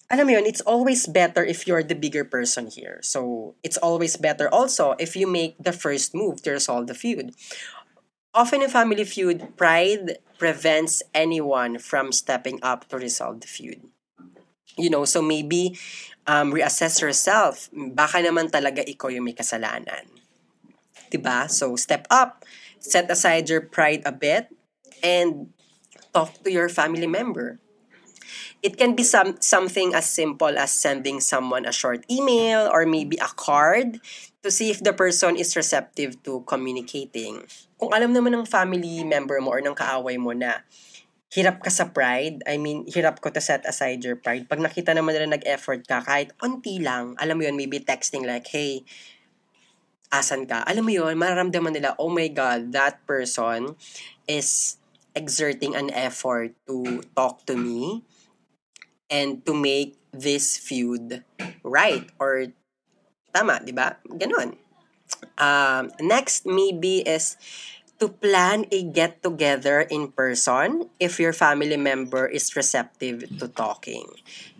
alam 0.08 0.24
mo 0.24 0.32
yun, 0.32 0.48
it's 0.48 0.64
always 0.64 1.04
better 1.04 1.44
if 1.44 1.68
you're 1.68 1.84
the 1.84 1.94
bigger 1.94 2.24
person 2.24 2.72
here. 2.72 3.00
So, 3.04 3.54
it's 3.60 3.76
always 3.76 4.16
better 4.16 4.48
also 4.48 4.96
if 4.96 5.12
you 5.12 5.28
make 5.28 5.60
the 5.60 5.72
first 5.72 6.16
move 6.16 6.40
to 6.42 6.56
resolve 6.56 6.88
the 6.88 6.96
feud. 6.96 7.36
Often 8.32 8.62
in 8.62 8.70
family 8.72 9.04
feud, 9.04 9.56
pride 9.56 10.18
prevents 10.40 11.02
anyone 11.12 11.76
from 11.76 12.12
stepping 12.12 12.58
up 12.62 12.88
to 12.88 12.96
resolve 12.96 13.40
the 13.40 13.48
feud. 13.48 13.84
You 14.76 14.88
know, 14.88 15.04
so 15.04 15.20
maybe 15.20 15.76
um, 16.24 16.52
reassess 16.52 17.00
yourself. 17.00 17.68
Baka 17.72 18.24
naman 18.24 18.48
talaga 18.48 18.80
ikaw 18.88 19.12
yung 19.12 19.28
may 19.28 19.36
kasalanan. 19.36 20.08
Diba? 21.12 21.50
So, 21.52 21.76
step 21.76 22.08
up. 22.08 22.48
Set 22.80 23.10
aside 23.10 23.48
your 23.50 23.60
pride 23.60 24.06
a 24.06 24.12
bit 24.12 24.48
and 25.02 25.52
talk 26.14 26.32
to 26.44 26.48
your 26.48 26.68
family 26.68 27.10
member. 27.10 27.60
It 28.58 28.74
can 28.74 28.98
be 28.98 29.06
some 29.06 29.38
something 29.38 29.94
as 29.94 30.10
simple 30.10 30.50
as 30.58 30.74
sending 30.74 31.22
someone 31.22 31.62
a 31.62 31.70
short 31.70 32.02
email 32.10 32.66
or 32.66 32.82
maybe 32.90 33.14
a 33.22 33.30
card 33.30 34.02
to 34.42 34.50
see 34.50 34.74
if 34.74 34.82
the 34.82 34.90
person 34.90 35.38
is 35.38 35.54
receptive 35.54 36.18
to 36.26 36.42
communicating. 36.42 37.46
Kung 37.78 37.94
alam 37.94 38.10
naman 38.10 38.34
ng 38.34 38.50
family 38.50 39.06
member 39.06 39.38
mo 39.38 39.54
or 39.54 39.62
ng 39.62 39.78
kaaway 39.78 40.18
mo 40.18 40.34
na 40.34 40.66
hirap 41.30 41.62
ka 41.62 41.70
sa 41.70 41.92
pride, 41.92 42.42
I 42.48 42.58
mean, 42.58 42.88
hirap 42.88 43.20
ko 43.22 43.30
to 43.30 43.38
set 43.38 43.62
aside 43.68 44.02
your 44.02 44.16
pride. 44.16 44.48
Pag 44.48 44.64
nakita 44.64 44.96
naman 44.96 45.14
nila 45.14 45.38
nag-effort 45.38 45.84
ka, 45.84 46.00
kahit 46.00 46.32
onti 46.40 46.80
lang, 46.80 47.14
alam 47.20 47.36
mo 47.36 47.44
yun, 47.44 47.54
maybe 47.54 47.78
texting 47.78 48.24
like, 48.24 48.48
hey, 48.48 48.82
asan 50.08 50.48
ka? 50.48 50.64
Alam 50.64 50.88
mo 50.88 50.92
yun, 50.92 51.14
mararamdaman 51.20 51.76
nila, 51.76 51.92
oh 52.00 52.08
my 52.08 52.32
God, 52.32 52.72
that 52.72 53.04
person 53.04 53.76
is 54.24 54.80
exerting 55.12 55.76
an 55.76 55.92
effort 55.92 56.56
to 56.64 57.04
talk 57.12 57.44
to 57.44 57.54
me 57.54 58.02
and 59.10 59.44
to 59.44 59.52
make 59.52 59.96
this 60.12 60.56
feud 60.56 61.24
right 61.64 62.08
or 62.20 62.52
tama, 63.32 63.60
di 63.64 63.72
ba? 63.72 63.96
Ganon. 64.08 64.56
Um, 65.40 65.90
next 66.00 66.44
maybe 66.44 67.00
is 67.00 67.40
to 67.98 68.06
plan 68.06 68.62
a 68.70 68.86
get 68.86 69.22
together 69.26 69.82
in 69.82 70.14
person 70.14 70.86
if 71.02 71.18
your 71.18 71.34
family 71.34 71.74
member 71.74 72.30
is 72.30 72.54
receptive 72.54 73.26
to 73.42 73.50
talking. 73.50 74.06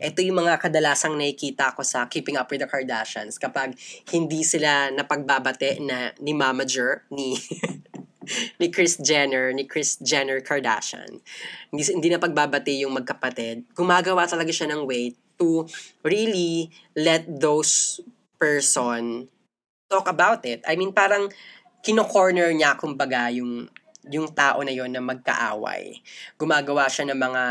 Ito 0.03 0.19
yung 0.27 0.43
mga 0.43 0.59
kadalasang 0.59 1.15
nakikita 1.15 1.71
ko 1.79 1.87
sa 1.87 2.11
Keeping 2.11 2.35
Up 2.35 2.51
with 2.51 2.67
the 2.67 2.69
Kardashians 2.69 3.39
kapag 3.39 3.79
hindi 4.11 4.43
sila 4.43 4.91
napagbabate 4.91 5.79
na 5.79 6.11
ni 6.19 6.35
mamager 6.35 7.07
ni 7.15 7.39
ni 8.61 8.69
Chris 8.69 8.99
Jenner, 9.01 9.53
ni 9.53 9.65
Chris 9.65 9.97
Jenner 10.01 10.41
Kardashian. 10.41 11.21
Hindi, 11.73 11.83
hindi 11.89 12.09
na 12.13 12.21
pagbabati 12.21 12.85
yung 12.85 12.97
magkapatid. 12.97 13.73
Gumagawa 13.73 14.29
talaga 14.29 14.53
siya 14.53 14.71
ng 14.73 14.85
way 14.85 15.15
to 15.39 15.65
really 16.03 16.69
let 16.99 17.25
those 17.27 18.03
person 18.37 19.31
talk 19.89 20.07
about 20.07 20.45
it. 20.45 20.61
I 20.67 20.77
mean, 20.77 20.93
parang 20.93 21.33
kino-corner 21.81 22.53
niya 22.53 22.77
kumbaga 22.77 23.31
yung 23.33 23.71
yung 24.09 24.33
tao 24.33 24.65
na 24.65 24.73
yon 24.73 24.89
na 24.89 25.05
magkaaway. 25.05 26.01
Gumagawa 26.41 26.89
siya 26.89 27.13
ng 27.13 27.19
mga 27.19 27.45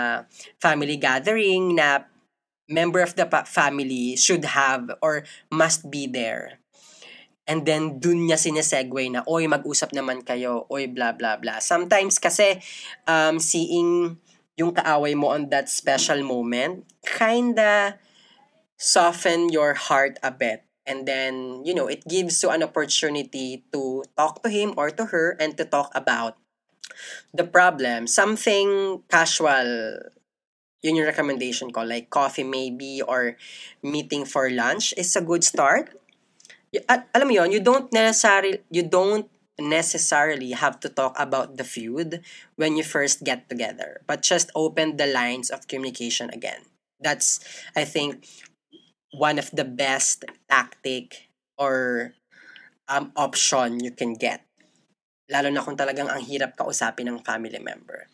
family 0.58 0.98
gathering 0.98 1.78
na 1.78 2.10
member 2.68 3.00
of 3.00 3.16
the 3.16 3.30
family 3.46 4.18
should 4.18 4.44
have 4.44 4.92
or 5.00 5.24
must 5.54 5.88
be 5.94 6.10
there. 6.10 6.60
And 7.48 7.64
then, 7.64 8.04
dun 8.04 8.28
niya 8.28 8.36
sinesegue 8.36 9.08
na, 9.08 9.24
oy, 9.24 9.48
mag-usap 9.48 9.96
naman 9.96 10.22
kayo, 10.22 10.68
oy, 10.68 10.92
blah, 10.92 11.16
blah, 11.16 11.40
blah. 11.40 11.64
Sometimes 11.64 12.20
kasi, 12.20 12.60
um, 13.08 13.40
seeing 13.40 14.20
yung 14.60 14.76
kaaway 14.76 15.16
mo 15.16 15.32
on 15.32 15.48
that 15.48 15.72
special 15.72 16.20
moment, 16.28 16.84
kinda 17.08 17.96
soften 18.78 19.50
your 19.50 19.74
heart 19.74 20.20
a 20.22 20.30
bit. 20.30 20.68
And 20.88 21.04
then 21.04 21.68
you 21.68 21.76
know 21.76 21.92
it 21.92 22.08
gives 22.08 22.40
you 22.42 22.50
an 22.50 22.64
opportunity 22.64 23.68
to 23.76 24.08
talk 24.16 24.42
to 24.44 24.50
him 24.50 24.72
or 24.80 24.90
to 24.96 25.12
her 25.12 25.36
and 25.36 25.58
to 25.60 25.66
talk 25.68 25.92
about 25.92 26.40
the 27.36 27.44
problem. 27.44 28.08
Something 28.08 29.04
casual 29.12 30.00
yun 30.80 30.96
yung 30.96 31.10
recommendation 31.10 31.74
ko 31.74 31.84
like 31.84 32.08
coffee 32.08 32.48
maybe 32.48 33.04
or 33.04 33.36
meeting 33.84 34.24
for 34.24 34.48
lunch 34.48 34.94
is 34.96 35.12
a 35.18 35.26
good 35.26 35.44
start 35.44 35.92
alam 36.88 37.28
mo 37.28 37.34
yun 37.34 37.52
you 37.52 37.62
don't 37.62 37.92
necessarily 37.94 38.62
you 38.70 38.84
don't 38.84 39.30
necessarily 39.58 40.54
have 40.54 40.78
to 40.78 40.86
talk 40.86 41.18
about 41.18 41.58
the 41.58 41.66
feud 41.66 42.22
when 42.62 42.78
you 42.78 42.86
first 42.86 43.26
get 43.26 43.50
together 43.50 44.02
but 44.06 44.22
just 44.22 44.54
open 44.54 45.02
the 45.02 45.10
lines 45.10 45.50
of 45.50 45.66
communication 45.66 46.30
again 46.30 46.62
that's 47.02 47.42
i 47.74 47.82
think 47.82 48.22
one 49.18 49.40
of 49.40 49.50
the 49.52 49.66
best 49.66 50.26
tactic 50.50 51.30
or 51.58 52.14
um, 52.88 53.12
option 53.16 53.80
you 53.80 53.92
can 53.92 54.14
get. 54.14 54.44
Lalo 55.28 55.52
na 55.52 55.66
kung 55.66 55.76
talagang 55.76 56.08
ang 56.08 56.24
hirap 56.24 56.56
kausapin 56.56 57.12
ng 57.12 57.20
family 57.20 57.60
member. 57.60 58.08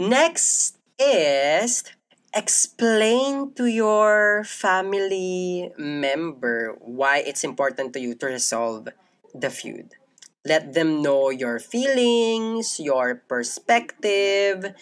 Next 0.00 0.80
is 0.96 1.84
explain 2.36 3.56
to 3.56 3.64
your 3.64 4.44
family 4.44 5.72
member 5.80 6.76
why 6.84 7.24
it's 7.24 7.42
important 7.42 7.96
to 7.96 7.98
you 7.98 8.12
to 8.12 8.28
resolve 8.28 8.92
the 9.32 9.48
feud. 9.48 9.96
Let 10.44 10.76
them 10.76 11.00
know 11.00 11.32
your 11.32 11.58
feelings, 11.58 12.78
your 12.78 13.24
perspective, 13.24 14.76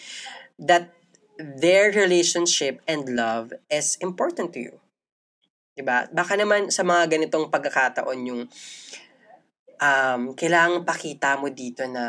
that 0.59 0.93
their 1.39 1.95
relationship 1.95 2.83
and 2.87 3.15
love 3.15 3.55
is 3.71 3.95
important 4.03 4.51
to 4.53 4.59
you. 4.59 4.75
'Di 5.73 5.83
ba? 5.83 6.11
Baka 6.11 6.35
naman 6.35 6.69
sa 6.69 6.83
mga 6.83 7.17
ganitong 7.17 7.47
pagkakataon 7.47 8.19
yung 8.29 8.41
um, 9.79 10.21
kailangang 10.35 10.83
pakita 10.83 11.39
mo 11.39 11.47
dito 11.51 11.87
na 11.87 12.03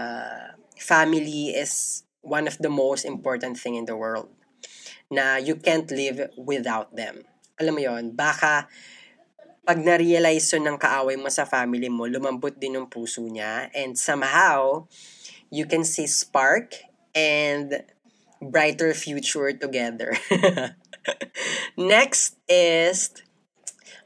family 0.74 1.54
is 1.54 2.02
one 2.20 2.50
of 2.50 2.58
the 2.58 2.70
most 2.70 3.06
important 3.06 3.54
thing 3.56 3.78
in 3.78 3.86
the 3.86 3.96
world. 3.96 4.35
Na 5.10 5.38
you 5.38 5.56
can't 5.56 5.88
live 5.90 6.30
without 6.34 6.94
them. 6.94 7.22
Alam 7.56 7.72
mo 7.78 7.82
yon 7.82 8.04
baka 8.12 8.66
pag 9.66 9.82
na-realize 9.82 10.54
yun 10.54 10.70
ng 10.70 10.78
kaaway 10.78 11.18
mo 11.18 11.26
sa 11.26 11.42
family 11.42 11.90
mo, 11.90 12.06
lumambot 12.06 12.54
din 12.54 12.78
yung 12.78 12.86
puso 12.86 13.26
niya 13.26 13.66
and 13.74 13.98
somehow 13.98 14.86
you 15.50 15.66
can 15.66 15.82
see 15.82 16.06
spark 16.06 16.86
and 17.14 17.82
brighter 18.38 18.94
future 18.94 19.50
together. 19.50 20.14
Next 21.76 22.38
is 22.46 23.10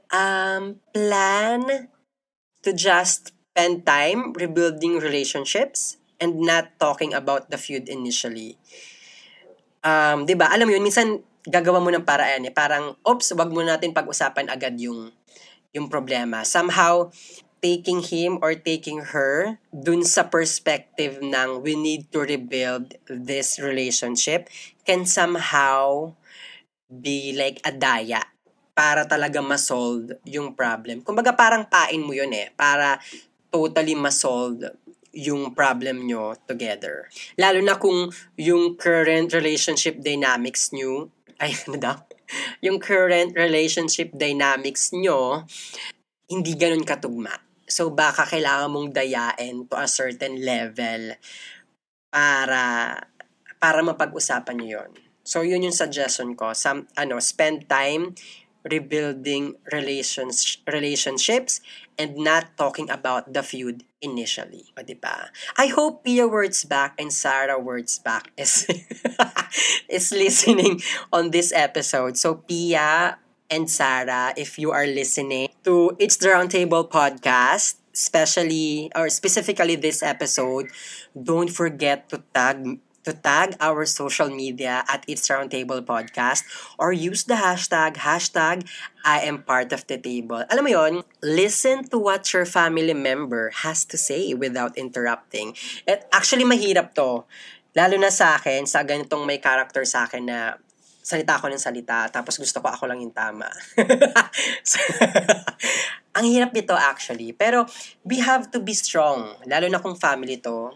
um, 0.08 0.80
plan 0.96 1.88
to 2.62 2.70
just 2.72 3.32
spend 3.52 3.84
time 3.84 4.32
rebuilding 4.32 4.96
relationships 4.96 5.96
and 6.20 6.40
not 6.40 6.78
talking 6.80 7.12
about 7.12 7.50
the 7.50 7.58
feud 7.58 7.88
initially. 7.88 8.56
Um, 9.80 10.28
'di 10.28 10.36
ba? 10.36 10.52
Alam 10.52 10.68
mo 10.68 10.72
'yun, 10.76 10.84
minsan 10.84 11.24
gagawa 11.48 11.80
mo 11.80 11.88
ng 11.88 12.04
paraan 12.04 12.44
eh. 12.44 12.52
Parang, 12.52 13.00
oops, 13.00 13.32
wag 13.32 13.48
mo 13.48 13.64
natin 13.64 13.96
pag-usapan 13.96 14.52
agad 14.52 14.76
yung 14.76 15.08
yung 15.72 15.88
problema. 15.88 16.44
Somehow 16.44 17.08
taking 17.60 18.00
him 18.00 18.40
or 18.40 18.56
taking 18.56 19.00
her 19.12 19.60
dun 19.72 20.00
sa 20.04 20.24
perspective 20.28 21.20
ng 21.20 21.60
we 21.60 21.76
need 21.76 22.08
to 22.08 22.24
rebuild 22.24 22.96
this 23.08 23.60
relationship 23.60 24.48
can 24.88 25.04
somehow 25.04 26.08
be 26.88 27.36
like 27.36 27.60
a 27.68 27.72
daya 27.72 28.24
para 28.72 29.04
talaga 29.04 29.44
ma-solve 29.44 30.16
yung 30.24 30.56
problem. 30.56 31.04
Kumbaga 31.04 31.36
parang 31.36 31.68
pain 31.68 32.00
mo 32.00 32.16
yun 32.16 32.32
eh, 32.32 32.48
para 32.56 32.96
totally 33.52 33.92
ma-solve 33.92 34.64
yung 35.10 35.54
problem 35.54 36.06
nyo 36.06 36.38
together. 36.46 37.10
Lalo 37.34 37.58
na 37.62 37.78
kung 37.78 38.10
yung 38.38 38.78
current 38.78 39.34
relationship 39.34 39.98
dynamics 39.98 40.70
nyo, 40.70 41.10
ay 41.42 41.54
ano 41.66 41.76
daw? 41.78 41.96
Yung 42.62 42.78
current 42.78 43.34
relationship 43.34 44.14
dynamics 44.14 44.94
nyo, 44.94 45.46
hindi 46.30 46.54
ganun 46.54 46.86
katugma. 46.86 47.34
So 47.66 47.90
baka 47.90 48.26
kailangan 48.26 48.70
mong 48.70 48.90
dayain 48.94 49.66
to 49.66 49.74
a 49.78 49.86
certain 49.86 50.38
level 50.42 51.14
para 52.10 52.94
para 53.62 53.78
mapag-usapan 53.82 54.56
niyo 54.58 54.82
'yon. 54.82 54.90
So 55.22 55.46
yun 55.46 55.62
yung 55.62 55.74
suggestion 55.74 56.34
ko. 56.34 56.54
Some 56.54 56.90
ano, 56.98 57.22
spend 57.22 57.70
time 57.70 58.18
rebuilding 58.66 59.56
relations 59.72 60.60
relationships 60.68 61.64
and 61.96 62.18
not 62.20 62.58
talking 62.60 62.92
about 62.92 63.32
the 63.32 63.40
feud 63.40 63.86
initially. 64.02 64.72
O, 64.76 64.82
diba? 64.82 65.28
I 65.56 65.68
hope 65.68 66.04
Pia 66.04 66.26
Words 66.26 66.64
Back 66.64 66.96
and 66.98 67.12
Sarah 67.12 67.58
Words 67.60 68.00
Back 68.00 68.32
is 68.36 68.66
is 69.88 70.10
listening 70.12 70.80
on 71.12 71.30
this 71.30 71.52
episode. 71.52 72.16
So 72.16 72.42
Pia 72.42 73.16
and 73.50 73.68
Sarah, 73.68 74.32
if 74.36 74.58
you 74.58 74.70
are 74.72 74.86
listening 74.86 75.48
to 75.64 75.96
It's 75.98 76.16
the 76.16 76.32
Roundtable 76.32 76.88
podcast, 76.88 77.76
especially 77.94 78.90
or 78.96 79.08
specifically 79.10 79.76
this 79.76 80.02
episode, 80.02 80.70
don't 81.12 81.50
forget 81.50 82.08
to 82.10 82.22
tag 82.32 82.78
to 83.10 83.18
tag 83.18 83.58
our 83.58 83.82
social 83.82 84.30
media 84.30 84.86
at 84.86 85.02
It's 85.10 85.26
Roundtable 85.26 85.82
Podcast 85.82 86.46
or 86.78 86.94
use 86.94 87.26
the 87.26 87.34
hashtag, 87.34 88.06
hashtag 88.06 88.62
I 89.02 89.26
am 89.26 89.42
part 89.42 89.74
of 89.74 89.82
the 89.90 89.98
table. 89.98 90.46
Alam 90.46 90.62
mo 90.62 90.70
yon, 90.70 90.94
listen 91.18 91.90
to 91.90 91.98
what 91.98 92.22
your 92.30 92.46
family 92.46 92.94
member 92.94 93.50
has 93.66 93.82
to 93.90 93.98
say 93.98 94.30
without 94.30 94.78
interrupting. 94.78 95.58
At 95.90 96.06
actually, 96.14 96.46
mahirap 96.46 96.94
to. 96.94 97.26
Lalo 97.74 97.96
na 97.98 98.14
sa 98.14 98.38
akin, 98.38 98.70
sa 98.70 98.86
ganitong 98.86 99.26
may 99.26 99.42
character 99.42 99.82
sa 99.82 100.06
akin 100.06 100.30
na 100.30 100.54
salita 101.02 101.34
ako 101.34 101.50
ng 101.50 101.58
salita, 101.58 102.06
tapos 102.14 102.38
gusto 102.38 102.62
ko 102.62 102.70
ako 102.70 102.86
lang 102.86 103.02
yung 103.02 103.10
tama. 103.10 103.50
ang 106.14 106.26
hirap 106.26 106.54
nito 106.54 106.74
actually. 106.74 107.34
Pero 107.34 107.66
we 108.06 108.22
have 108.22 108.50
to 108.50 108.62
be 108.62 108.74
strong. 108.74 109.34
Lalo 109.46 109.66
na 109.66 109.82
kung 109.82 109.98
family 109.98 110.38
to 110.38 110.74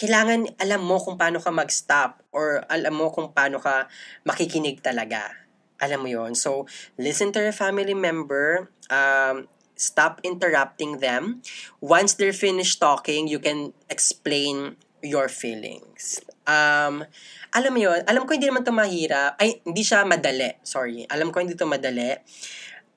kailangan 0.00 0.48
alam 0.56 0.80
mo 0.80 0.96
kung 0.96 1.20
paano 1.20 1.36
ka 1.44 1.52
mag-stop 1.52 2.24
or 2.32 2.64
alam 2.72 2.96
mo 2.96 3.12
kung 3.12 3.36
paano 3.36 3.60
ka 3.60 3.84
makikinig 4.24 4.80
talaga. 4.80 5.28
Alam 5.76 6.04
mo 6.04 6.08
yon 6.08 6.32
So, 6.32 6.64
listen 6.96 7.36
to 7.36 7.40
your 7.44 7.56
family 7.56 7.92
member, 7.92 8.72
um, 8.88 9.44
stop 9.76 10.20
interrupting 10.24 11.04
them. 11.04 11.44
Once 11.84 12.16
they're 12.16 12.36
finished 12.36 12.80
talking, 12.80 13.28
you 13.28 13.40
can 13.40 13.76
explain 13.92 14.80
your 15.04 15.28
feelings. 15.28 16.20
Um, 16.48 17.04
alam 17.52 17.72
mo 17.72 17.80
yon 17.80 18.00
alam 18.08 18.24
ko 18.24 18.36
hindi 18.36 18.48
naman 18.48 18.64
ito 18.64 18.72
mahirap. 18.72 19.36
Ay, 19.36 19.60
hindi 19.64 19.84
siya 19.84 20.08
madali. 20.08 20.60
Sorry. 20.64 21.04
Alam 21.08 21.28
ko 21.28 21.44
hindi 21.44 21.56
ito 21.56 21.68
madali. 21.68 22.16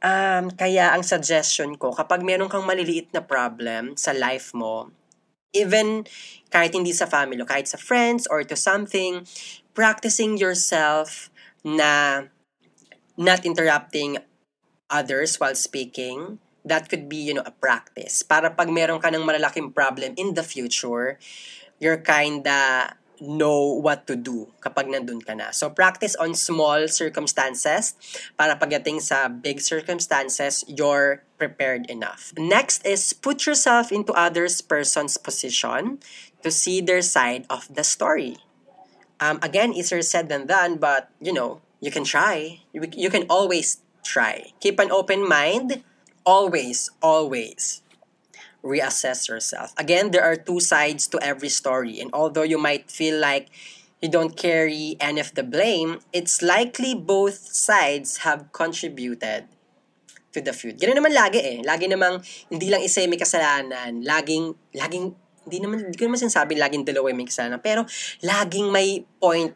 Um, 0.03 0.51
kaya 0.51 0.91
ang 0.91 1.03
suggestion 1.03 1.79
ko, 1.79 1.95
kapag 1.95 2.23
meron 2.27 2.51
kang 2.51 2.67
maliliit 2.67 3.15
na 3.15 3.23
problem 3.23 3.95
sa 3.95 4.11
life 4.11 4.51
mo, 4.51 4.91
even 5.53 6.05
kahit 6.49 6.73
hindi 6.73 6.91
sa 6.91 7.05
family, 7.05 7.41
kahit 7.45 7.69
sa 7.69 7.77
friends 7.77 8.25
or 8.29 8.43
to 8.43 8.57
something, 8.57 9.25
practicing 9.73 10.37
yourself 10.37 11.29
na 11.65 12.25
not 13.17 13.45
interrupting 13.45 14.17
others 14.89 15.37
while 15.37 15.55
speaking, 15.55 16.37
that 16.65 16.89
could 16.89 17.09
be, 17.09 17.17
you 17.17 17.33
know, 17.33 17.45
a 17.45 17.53
practice. 17.53 18.21
Para 18.21 18.53
pag 18.53 18.69
meron 18.69 19.01
ka 19.01 19.09
ng 19.09 19.25
malalaking 19.25 19.73
problem 19.73 20.13
in 20.17 20.33
the 20.33 20.43
future, 20.43 21.17
you're 21.81 21.99
kinda 21.99 22.93
know 23.21 23.77
what 23.77 24.07
to 24.07 24.15
do 24.15 24.49
kapag 24.61 24.89
nandun 24.89 25.21
ka 25.21 25.33
na. 25.37 25.51
So, 25.51 25.69
practice 25.69 26.15
on 26.15 26.33
small 26.33 26.87
circumstances 26.87 27.93
para 28.39 28.57
pagdating 28.57 29.01
sa 29.01 29.29
big 29.29 29.61
circumstances, 29.61 30.65
you're 30.65 31.21
prepared 31.37 31.89
enough. 31.89 32.33
Next 32.39 32.85
is 32.85 33.13
put 33.13 33.45
yourself 33.45 33.91
into 33.91 34.13
others 34.13 34.63
person's 34.63 35.19
position 35.19 35.99
to 36.41 36.49
see 36.49 36.81
their 36.81 37.03
side 37.03 37.45
of 37.49 37.69
the 37.69 37.83
story. 37.83 38.39
Um, 39.21 39.39
again, 39.43 39.71
easier 39.71 40.01
said 40.01 40.27
than 40.27 40.47
done, 40.47 40.81
but, 40.81 41.07
you 41.21 41.31
know, 41.31 41.61
you 41.79 41.91
can 41.91 42.03
try. 42.03 42.63
You, 42.73 42.83
you 42.91 43.09
can 43.09 43.23
always 43.29 43.79
try. 44.03 44.51
Keep 44.59 44.79
an 44.79 44.91
open 44.91 45.27
mind. 45.27 45.83
Always, 46.25 46.91
always 47.03 47.82
reassess 48.63 49.27
yourself. 49.27 49.75
Again, 49.77 50.11
there 50.11 50.23
are 50.23 50.39
two 50.39 50.59
sides 50.63 51.05
to 51.11 51.19
every 51.21 51.49
story. 51.51 51.99
And 51.99 52.09
although 52.15 52.47
you 52.47 52.57
might 52.57 52.89
feel 52.89 53.19
like 53.19 53.51
you 54.01 54.07
don't 54.07 54.35
carry 54.35 54.95
any 54.99 55.19
of 55.19 55.35
the 55.35 55.43
blame, 55.43 55.99
it's 56.15 56.41
likely 56.41 56.95
both 56.95 57.35
sides 57.51 58.23
have 58.23 58.51
contributed 58.55 59.51
to 60.31 60.41
the 60.41 60.55
feud. 60.55 60.79
Ganun 60.79 60.97
naman 60.97 61.13
lagi 61.13 61.39
eh. 61.39 61.57
Lagi 61.61 61.85
namang 61.91 62.23
hindi 62.49 62.67
lang 62.71 62.81
isa 62.81 63.05
may 63.05 63.19
kasalanan. 63.19 64.01
Laging, 64.01 64.55
laging, 64.73 65.13
hindi 65.45 65.57
naman, 65.59 65.91
hindi 65.91 65.97
ko 65.99 66.09
naman 66.09 66.19
sinasabi 66.23 66.57
laging 66.57 66.83
dalawa 66.87 67.13
may 67.13 67.27
kasalanan. 67.27 67.61
Pero 67.61 67.85
laging 68.25 68.71
may 68.73 69.03
point 69.19 69.53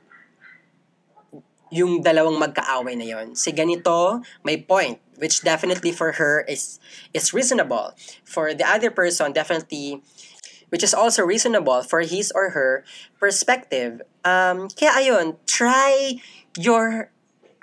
yung 1.72 2.02
dalawang 2.02 2.40
magkaaway 2.40 2.96
na 2.96 3.08
yon. 3.08 3.36
Si 3.36 3.52
ganito, 3.52 4.24
may 4.44 4.58
point, 4.58 5.00
which 5.18 5.42
definitely 5.42 5.92
for 5.92 6.16
her 6.16 6.46
is 6.48 6.80
is 7.14 7.34
reasonable. 7.34 7.94
For 8.24 8.54
the 8.54 8.68
other 8.68 8.92
person, 8.92 9.34
definitely, 9.34 10.02
which 10.70 10.84
is 10.84 10.94
also 10.94 11.24
reasonable 11.24 11.84
for 11.84 12.02
his 12.02 12.32
or 12.32 12.52
her 12.52 12.84
perspective. 13.20 14.02
Um, 14.24 14.68
kaya 14.72 14.96
ayun, 15.04 15.40
try 15.48 16.20
your 16.56 17.12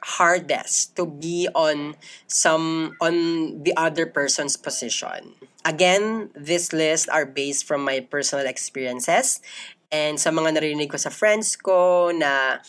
hardest 0.05 0.97
to 0.97 1.09
be 1.09 1.49
on 1.57 1.97
some 2.29 2.93
on 3.01 3.65
the 3.65 3.73
other 3.77 4.05
person's 4.05 4.57
position. 4.57 5.33
Again, 5.65 6.29
this 6.37 6.77
list 6.77 7.09
are 7.09 7.25
based 7.25 7.65
from 7.65 7.81
my 7.81 8.05
personal 8.05 8.45
experiences 8.45 9.41
and 9.89 10.21
sa 10.21 10.29
mga 10.29 10.61
narinig 10.61 10.93
ko 10.93 11.01
sa 11.01 11.09
friends 11.09 11.57
ko 11.57 12.13
na 12.13 12.61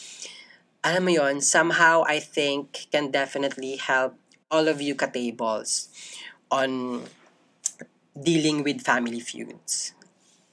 alam 0.86 1.10
mo 1.10 1.12
yon 1.18 1.42
somehow 1.42 2.06
I 2.06 2.22
think 2.22 2.94
can 2.94 3.10
definitely 3.10 3.82
help 3.82 4.14
all 4.54 4.70
of 4.70 4.78
you 4.78 4.94
katables 4.94 5.90
on 6.54 7.02
dealing 8.14 8.62
with 8.62 8.86
family 8.86 9.20
feuds. 9.20 9.98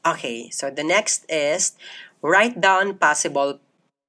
Okay, 0.02 0.48
so 0.48 0.72
the 0.72 0.82
next 0.82 1.28
is 1.28 1.76
write 2.24 2.58
down 2.64 2.96
possible 2.96 3.60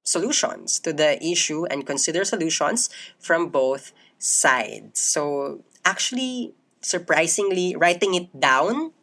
solutions 0.02 0.80
to 0.80 0.96
the 0.96 1.20
issue 1.20 1.68
and 1.68 1.84
consider 1.84 2.24
solutions 2.24 2.88
from 3.20 3.52
both 3.52 3.92
sides. 4.16 4.98
So 4.98 5.60
actually, 5.84 6.56
surprisingly, 6.80 7.76
writing 7.76 8.16
it 8.16 8.32
down 8.32 8.96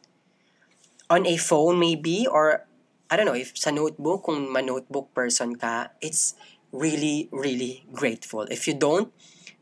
on 1.06 1.30
a 1.30 1.38
phone 1.38 1.78
maybe 1.78 2.26
or 2.26 2.66
I 3.12 3.20
don't 3.20 3.28
know 3.28 3.36
if 3.36 3.60
sa 3.60 3.76
notebook 3.76 4.24
kung 4.24 4.48
ma-notebook 4.48 5.12
person 5.12 5.60
ka, 5.60 5.92
it's 6.00 6.32
really, 6.72 7.30
really 7.32 7.86
grateful. 7.94 8.48
If 8.50 8.68
you 8.68 8.74
don't 8.74 9.12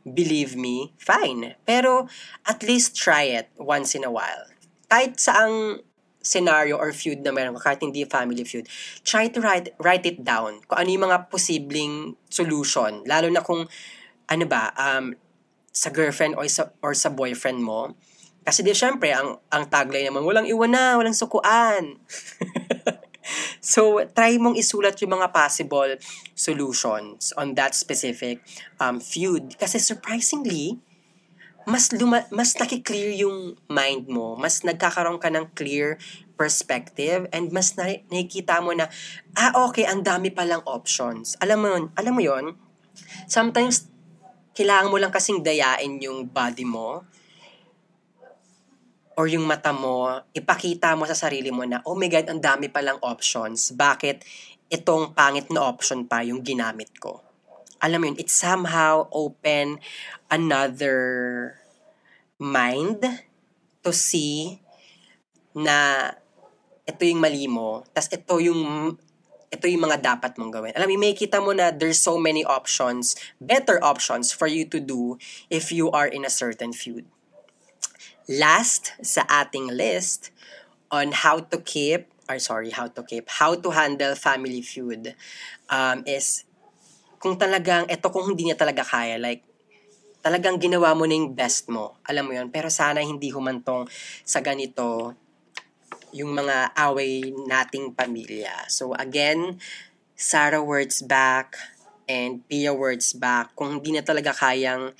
believe 0.05 0.55
me, 0.55 0.93
fine. 0.97 1.55
Pero 1.65 2.07
at 2.45 2.63
least 2.63 2.95
try 2.95 3.23
it 3.29 3.49
once 3.57 3.93
in 3.93 4.05
a 4.05 4.11
while. 4.11 4.47
Kahit 4.89 5.21
saang 5.21 5.85
scenario 6.19 6.75
or 6.75 6.91
feud 6.91 7.23
na 7.23 7.31
meron 7.31 7.55
kahit 7.57 7.81
hindi 7.81 8.03
family 8.05 8.43
feud, 8.43 8.67
try 9.03 9.27
to 9.27 9.39
write, 9.41 9.73
write 9.79 10.05
it 10.05 10.23
down. 10.23 10.61
Kung 10.67 10.77
ano 10.77 10.89
yung 10.89 11.05
mga 11.09 11.29
posibleng 11.31 12.15
solution. 12.29 13.03
Lalo 13.05 13.27
na 13.29 13.41
kung, 13.41 13.65
ano 14.29 14.45
ba, 14.45 14.73
um, 14.77 15.15
sa 15.71 15.89
girlfriend 15.89 16.35
or 16.35 16.45
sa, 16.49 16.69
or 16.83 16.93
sa 16.93 17.09
boyfriend 17.09 17.63
mo. 17.63 17.95
Kasi 18.43 18.65
di 18.65 18.73
syempre, 18.73 19.13
ang, 19.13 19.37
ang 19.53 19.69
tagline 19.69 20.09
naman, 20.09 20.25
walang 20.25 20.47
iwan 20.49 20.71
na, 20.73 20.97
walang 20.97 21.15
sukuan. 21.15 21.97
So, 23.59 24.03
try 24.15 24.39
mong 24.39 24.55
isulat 24.55 24.95
yung 25.03 25.19
mga 25.19 25.35
possible 25.35 25.99
solutions 26.35 27.35
on 27.35 27.55
that 27.59 27.75
specific 27.75 28.39
um, 28.79 29.03
feud. 29.03 29.59
Kasi 29.59 29.79
surprisingly, 29.79 30.79
mas 31.67 31.91
luma- 31.93 32.25
mas 32.33 32.55
nakiklear 32.55 33.13
yung 33.19 33.53
mind 33.69 34.09
mo, 34.09 34.33
mas 34.39 34.65
nagkakaroon 34.65 35.21
ka 35.21 35.29
ng 35.29 35.53
clear 35.53 35.99
perspective 36.39 37.27
and 37.35 37.51
mas 37.51 37.75
na- 37.75 37.99
nakikita 38.07 38.63
mo 38.63 38.71
na 38.71 38.87
ah 39.35 39.51
okay, 39.67 39.83
ang 39.83 40.01
dami 40.01 40.31
pa 40.31 40.47
lang 40.47 40.63
options. 40.63 41.35
Alam 41.43 41.57
mo 41.59 41.67
yun, 41.67 41.83
alam 41.99 42.13
mo 42.15 42.21
yun, 42.23 42.55
sometimes 43.27 43.91
kailangan 44.55 44.89
mo 44.89 44.97
lang 44.97 45.11
kasing 45.11 45.43
dayain 45.43 45.99
yung 45.99 46.25
body 46.31 46.63
mo 46.65 47.03
or 49.19 49.27
yung 49.27 49.43
mata 49.43 49.75
mo, 49.75 50.23
ipakita 50.31 50.95
mo 50.95 51.03
sa 51.03 51.11
sarili 51.11 51.51
mo 51.51 51.67
na, 51.67 51.83
oh 51.83 51.91
my 51.91 52.07
God, 52.07 52.31
ang 52.31 52.39
dami 52.39 52.71
palang 52.71 53.03
options. 53.03 53.75
Bakit 53.75 54.23
itong 54.71 55.11
pangit 55.11 55.51
na 55.51 55.67
option 55.67 56.07
pa 56.07 56.23
yung 56.23 56.39
ginamit 56.39 56.87
ko? 57.03 57.19
Alam 57.83 57.99
mo 57.99 58.05
yun, 58.07 58.15
it 58.15 58.31
somehow 58.31 59.11
open 59.11 59.83
another 60.31 60.95
mind 62.39 63.03
to 63.83 63.91
see 63.91 64.63
na 65.51 66.07
ito 66.87 67.03
yung 67.03 67.19
mali 67.19 67.43
mo, 67.51 67.83
tas 67.91 68.07
ito 68.07 68.39
yung 68.39 68.95
ito 69.51 69.65
yung 69.67 69.83
mga 69.83 70.15
dapat 70.15 70.39
mong 70.39 70.53
gawin. 70.53 70.73
Alam 70.79 70.95
mo, 70.95 71.09
may 71.09 71.11
kita 71.11 71.43
mo 71.43 71.51
na 71.51 71.75
there's 71.75 71.99
so 71.99 72.15
many 72.15 72.47
options, 72.47 73.19
better 73.43 73.83
options 73.83 74.31
for 74.31 74.47
you 74.47 74.63
to 74.63 74.79
do 74.79 75.19
if 75.51 75.75
you 75.75 75.91
are 75.91 76.07
in 76.07 76.23
a 76.23 76.31
certain 76.31 76.71
feud. 76.71 77.03
Last 78.29 78.93
sa 79.01 79.25
ating 79.25 79.73
list 79.73 80.29
on 80.93 81.09
how 81.17 81.41
to 81.41 81.57
keep, 81.65 82.05
or 82.29 82.37
sorry, 82.37 82.69
how 82.69 82.85
to 82.85 83.01
keep, 83.01 83.25
how 83.25 83.57
to 83.57 83.69
handle 83.73 84.13
family 84.13 84.61
feud 84.61 85.17
um, 85.73 86.05
is 86.05 86.45
kung 87.17 87.41
talagang, 87.41 87.89
eto 87.89 88.13
kung 88.13 88.29
hindi 88.29 88.49
niya 88.49 88.57
talaga 88.61 88.85
kaya, 88.85 89.17
like, 89.17 89.41
talagang 90.21 90.61
ginawa 90.61 90.93
mo 90.93 91.09
na 91.09 91.17
yung 91.17 91.33
best 91.33 91.73
mo. 91.73 91.97
Alam 92.05 92.29
mo 92.29 92.31
yon 92.37 92.53
Pero 92.53 92.69
sana 92.69 93.01
hindi 93.01 93.33
humantong 93.33 93.89
sa 94.21 94.45
ganito 94.45 95.17
yung 96.13 96.33
mga 96.33 96.73
away 96.75 97.33
nating 97.33 97.97
pamilya. 97.97 98.65
So 98.69 98.93
again, 98.93 99.57
Sarah 100.13 100.61
words 100.61 101.01
back 101.01 101.55
and 102.09 102.43
Pia 102.49 102.73
words 102.73 103.13
back. 103.13 103.53
Kung 103.55 103.79
hindi 103.79 103.95
na 103.95 104.03
talaga 104.03 104.33
kayang 104.33 104.91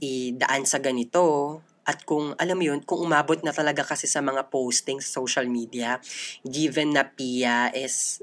idaan 0.00 0.64
sa 0.64 0.80
ganito, 0.80 1.60
at 1.88 2.04
kung, 2.04 2.36
alam 2.36 2.60
mo 2.60 2.64
yun, 2.68 2.84
kung 2.84 3.00
umabot 3.00 3.40
na 3.40 3.56
talaga 3.56 3.80
kasi 3.80 4.04
sa 4.04 4.20
mga 4.20 4.52
postings 4.52 5.08
sa 5.08 5.24
social 5.24 5.48
media, 5.48 5.96
given 6.44 6.92
na 6.92 7.08
Pia 7.08 7.72
is 7.72 8.20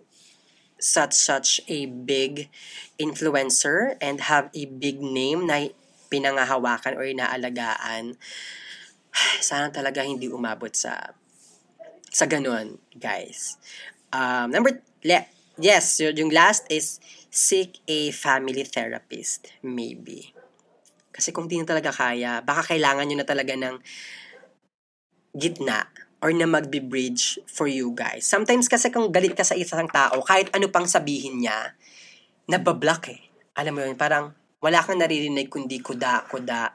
such 0.78 1.18
such 1.18 1.66
a 1.66 1.90
big 1.90 2.54
influencer 3.02 3.98
and 3.98 4.30
have 4.30 4.54
a 4.54 4.70
big 4.70 5.02
name 5.02 5.50
na 5.50 5.74
pinangahawakan 6.14 6.94
or 6.94 7.10
inaalagaan, 7.10 8.22
sana 9.42 9.74
talaga 9.74 10.06
hindi 10.06 10.30
umabot 10.30 10.70
sa 10.70 11.18
sa 12.14 12.30
ganun, 12.30 12.78
guys. 12.94 13.58
Um, 14.14 14.54
number, 14.54 14.78
le, 15.02 15.26
yes, 15.58 16.00
yung 16.00 16.30
last 16.30 16.70
is 16.70 17.02
seek 17.34 17.82
a 17.90 18.14
family 18.14 18.64
therapist, 18.64 19.52
maybe. 19.66 20.35
Kasi 21.16 21.32
kung 21.32 21.48
di 21.48 21.56
na 21.56 21.64
talaga 21.64 21.96
kaya, 21.96 22.44
baka 22.44 22.76
kailangan 22.76 23.08
nyo 23.08 23.24
na 23.24 23.28
talaga 23.28 23.56
ng 23.56 23.80
gitna 25.32 25.88
or 26.20 26.36
na 26.36 26.44
magbe-bridge 26.44 27.40
for 27.48 27.72
you 27.72 27.96
guys. 27.96 28.28
Sometimes 28.28 28.68
kasi 28.68 28.92
kung 28.92 29.16
galit 29.16 29.32
ka 29.32 29.48
sa 29.48 29.56
isang 29.56 29.88
tao, 29.88 30.20
kahit 30.28 30.52
ano 30.52 30.68
pang 30.68 30.84
sabihin 30.84 31.40
niya, 31.40 31.72
nabablock 32.52 33.16
eh. 33.16 33.22
Alam 33.56 33.80
mo 33.80 33.82
yun, 33.88 33.96
parang 33.96 34.36
wala 34.60 34.82
kang 34.84 35.00
naririnig 35.00 35.48
kundi 35.48 35.80
kuda, 35.80 36.28
kuda, 36.28 36.74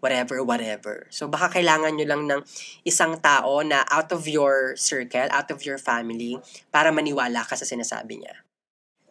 whatever, 0.00 0.40
whatever. 0.42 1.06
So 1.12 1.28
baka 1.30 1.60
kailangan 1.60 1.94
nyo 1.94 2.06
lang 2.08 2.22
ng 2.26 2.40
isang 2.82 3.20
tao 3.22 3.60
na 3.62 3.84
out 3.86 4.10
of 4.10 4.26
your 4.26 4.74
circle, 4.74 5.28
out 5.30 5.52
of 5.52 5.62
your 5.62 5.78
family, 5.78 6.40
para 6.74 6.90
maniwala 6.90 7.44
ka 7.44 7.54
sa 7.54 7.68
sinasabi 7.68 8.24
niya. 8.24 8.34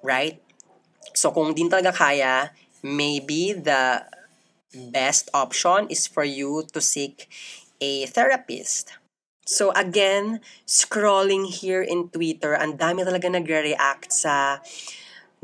Right? 0.01 0.41
So 1.13 1.31
kung 1.31 1.53
din 1.53 1.69
talaga 1.69 1.93
kaya, 1.93 2.49
maybe 2.81 3.53
the 3.53 4.01
best 4.75 5.31
option 5.33 5.87
is 5.87 6.05
for 6.05 6.27
you 6.27 6.67
to 6.75 6.79
seek 6.83 7.31
a 7.79 8.05
therapist. 8.05 8.93
So 9.45 9.69
again, 9.77 10.41
scrolling 10.65 11.45
here 11.45 11.85
in 11.85 12.09
Twitter, 12.09 12.57
ang 12.57 12.81
dami 12.81 13.05
talaga 13.05 13.29
nagre-react 13.29 14.09
sa 14.09 14.57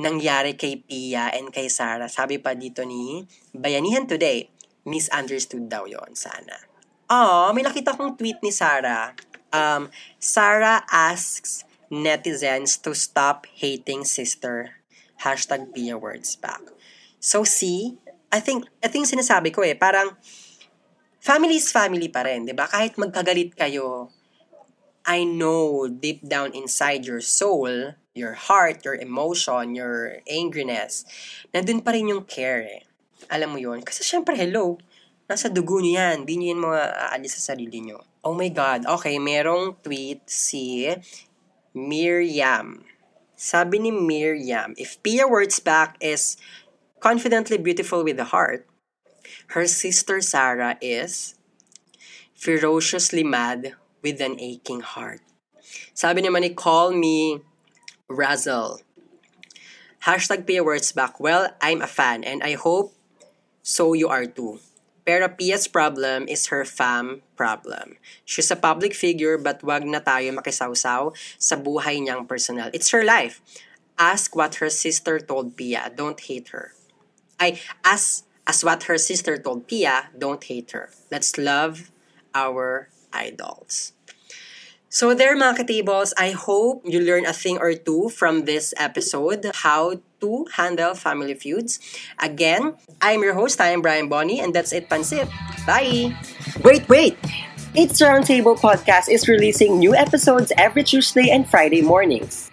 nangyari 0.02 0.58
kay 0.58 0.82
Pia 0.82 1.30
and 1.30 1.54
kay 1.54 1.70
Sarah. 1.70 2.10
Sabi 2.10 2.41
pa 2.41 2.58
dito 2.58 2.82
ni 2.82 3.22
Bayanihan 3.54 4.10
Today, 4.10 4.50
misunderstood 4.89 5.70
daw 5.70 5.86
yon 5.86 6.17
sana. 6.17 6.58
Oh, 7.13 7.54
may 7.54 7.62
nakita 7.62 7.94
kong 7.94 8.17
tweet 8.17 8.41
ni 8.41 8.50
Sarah. 8.50 9.13
Um, 9.54 9.94
Sarah 10.17 10.82
asks 10.89 11.62
netizens 11.94 12.82
to 12.82 12.98
stop 12.98 13.46
hating 13.54 14.08
sister. 14.08 14.82
Hashtag 15.22 15.70
Pia 15.78 16.00
words 16.02 16.34
back. 16.34 16.65
So 17.22 17.46
see, 17.46 18.02
I 18.32 18.39
think, 18.39 18.65
I 18.80 18.88
think 18.88 19.06
sinasabi 19.06 19.52
ko 19.52 19.62
eh, 19.62 19.76
parang 19.76 20.15
family 21.20 21.60
is 21.60 21.70
family 21.70 22.08
pa 22.08 22.24
rin, 22.24 22.48
di 22.48 22.56
ba? 22.56 22.65
Kahit 22.65 22.96
magkagalit 22.96 23.54
kayo, 23.54 24.10
I 25.06 25.28
know 25.28 25.89
deep 25.91 26.24
down 26.24 26.56
inside 26.56 27.06
your 27.06 27.20
soul, 27.20 27.98
your 28.13 28.34
heart, 28.34 28.86
your 28.86 28.96
emotion, 28.96 29.76
your 29.76 30.24
angriness, 30.30 31.04
nandun 31.52 31.84
pa 31.84 31.91
rin 31.91 32.12
yung 32.12 32.24
care 32.24 32.63
eh. 32.63 32.82
Alam 33.30 33.56
mo 33.56 33.60
yon 33.62 33.86
Kasi 33.86 34.02
syempre, 34.02 34.34
hello, 34.34 34.82
nasa 35.30 35.48
dugo 35.48 35.80
niyo 35.80 36.02
yan. 36.02 36.28
Di 36.28 36.36
niyo 36.36 36.58
yan 36.58 36.62
mga 36.62 36.82
aalis 37.12 37.39
sa 37.39 37.54
sarili 37.54 37.80
niyo. 37.80 38.04
Oh 38.22 38.36
my 38.36 38.50
God. 38.52 38.86
Okay, 39.00 39.17
merong 39.17 39.80
tweet 39.82 40.22
si 40.28 40.89
Miriam. 41.72 42.84
Sabi 43.34 43.82
ni 43.82 43.89
Miriam, 43.89 44.78
if 44.78 45.02
Pia 45.02 45.26
Words 45.26 45.58
Back 45.63 45.98
is 45.98 46.38
confidently 47.01 47.57
beautiful 47.57 48.05
with 48.05 48.15
the 48.15 48.29
heart, 48.29 48.69
her 49.57 49.65
sister 49.65 50.21
Sarah 50.21 50.77
is 50.79 51.35
ferociously 52.37 53.25
mad 53.25 53.73
with 54.05 54.21
an 54.21 54.39
aching 54.39 54.81
heart. 54.85 55.19
Sabi 55.93 56.21
ni 56.21 56.49
Call 56.53 56.93
Me 56.93 57.41
Razzle. 58.07 58.81
Hashtag 60.05 60.45
Pia 60.45 60.63
Words 60.63 60.93
Back. 60.93 61.19
Well, 61.19 61.53
I'm 61.61 61.81
a 61.81 61.89
fan 61.89 62.23
and 62.23 62.41
I 62.41 62.53
hope 62.53 62.93
so 63.61 63.93
you 63.93 64.09
are 64.09 64.25
too. 64.25 64.57
Pero 65.05 65.29
Pia's 65.29 65.67
problem 65.67 66.29
is 66.29 66.53
her 66.53 66.65
fam 66.65 67.21
problem. 67.37 67.97
She's 68.25 68.49
a 68.49 68.57
public 68.57 68.93
figure 68.93 69.37
but 69.37 69.61
wag 69.65 69.85
na 69.85 70.01
tayo 70.01 70.33
makisawsaw 70.33 71.13
sa 71.41 71.55
buhay 71.57 72.01
niyang 72.01 72.29
personal. 72.29 72.69
It's 72.73 72.93
her 72.93 73.05
life. 73.05 73.41
Ask 73.97 74.33
what 74.33 74.61
her 74.61 74.69
sister 74.69 75.17
told 75.21 75.57
Pia. 75.57 75.89
Don't 75.93 76.17
hate 76.17 76.49
her. 76.53 76.73
I 77.41 77.58
as 77.84 78.23
as 78.45 78.63
what 78.63 78.86
her 78.86 79.01
sister 79.01 79.38
told 79.41 79.65
Pia, 79.65 80.13
don't 80.13 80.43
hate 80.43 80.71
her. 80.77 80.93
Let's 81.10 81.38
love 81.41 81.89
our 82.38 82.89
idols. 83.12 83.93
So 84.91 85.15
there 85.15 85.34
mga 85.39 85.63
katables, 85.63 86.12
I 86.19 86.36
hope 86.36 86.84
you 86.84 86.99
learn 86.99 87.25
a 87.25 87.32
thing 87.32 87.58
or 87.58 87.73
two 87.73 88.12
from 88.12 88.43
this 88.43 88.75
episode, 88.75 89.47
how 89.63 90.04
to 90.19 90.45
handle 90.60 90.93
family 90.93 91.34
feuds. 91.34 91.80
Again, 92.19 92.75
I'm 92.99 93.23
your 93.23 93.34
host, 93.34 93.63
I 93.63 93.71
am 93.71 93.82
Brian 93.82 94.12
Bonnie, 94.12 94.43
and 94.43 94.51
that's 94.54 94.75
it, 94.75 94.91
Pansit. 94.91 95.32
Bye! 95.63 96.12
Wait, 96.67 96.84
wait! 96.91 97.15
It's 97.71 98.04
Roundtable 98.04 98.60
Podcast 98.60 99.08
is 99.08 99.32
releasing 99.32 99.80
new 99.80 99.95
episodes 99.95 100.51
every 100.60 100.84
Tuesday 100.84 101.32
and 101.32 101.47
Friday 101.47 101.82
mornings. 101.82 102.51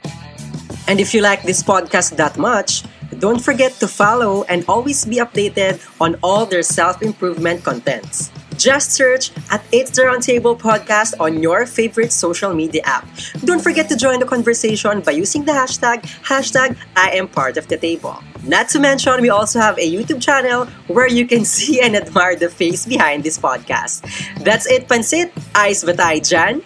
And 0.86 1.02
if 1.02 1.12
you 1.12 1.20
like 1.20 1.42
this 1.42 1.58
podcast 1.58 2.14
that 2.22 2.38
much, 2.38 2.86
don't 3.16 3.40
forget 3.40 3.72
to 3.80 3.88
follow 3.88 4.44
and 4.44 4.64
always 4.68 5.04
be 5.04 5.16
updated 5.16 5.80
on 6.00 6.16
all 6.22 6.44
their 6.44 6.62
self-improvement 6.62 7.64
contents. 7.64 8.30
Just 8.58 8.90
search 8.90 9.30
at 9.50 9.62
It's 9.70 9.94
the 9.94 10.02
Roundtable 10.02 10.58
Podcast 10.58 11.14
on 11.20 11.40
your 11.40 11.64
favorite 11.64 12.10
social 12.10 12.52
media 12.52 12.82
app. 12.84 13.06
Don't 13.44 13.62
forget 13.62 13.88
to 13.88 13.96
join 13.96 14.18
the 14.18 14.26
conversation 14.26 15.00
by 15.00 15.12
using 15.12 15.44
the 15.44 15.52
hashtag, 15.52 16.02
hashtag 16.26 16.76
I 16.96 17.10
am 17.10 17.28
part 17.28 17.56
of 17.56 17.68
the 17.68 17.76
table. 17.76 18.18
Not 18.42 18.68
to 18.70 18.80
mention, 18.80 19.22
we 19.22 19.30
also 19.30 19.60
have 19.60 19.78
a 19.78 19.86
YouTube 19.86 20.20
channel 20.20 20.66
where 20.88 21.06
you 21.06 21.26
can 21.26 21.44
see 21.46 21.80
and 21.80 21.94
admire 21.94 22.34
the 22.34 22.50
face 22.50 22.84
behind 22.84 23.22
this 23.22 23.38
podcast. 23.38 24.02
That's 24.42 24.66
it, 24.66 24.88
Pansit. 24.88 25.30
Ice 25.54 25.84
Batay 25.84 26.26
Jan. 26.28 26.62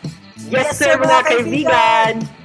Yes, 0.49 0.79
sir, 0.79 0.97
mga 0.97 1.23
kaibigan! 1.29 2.42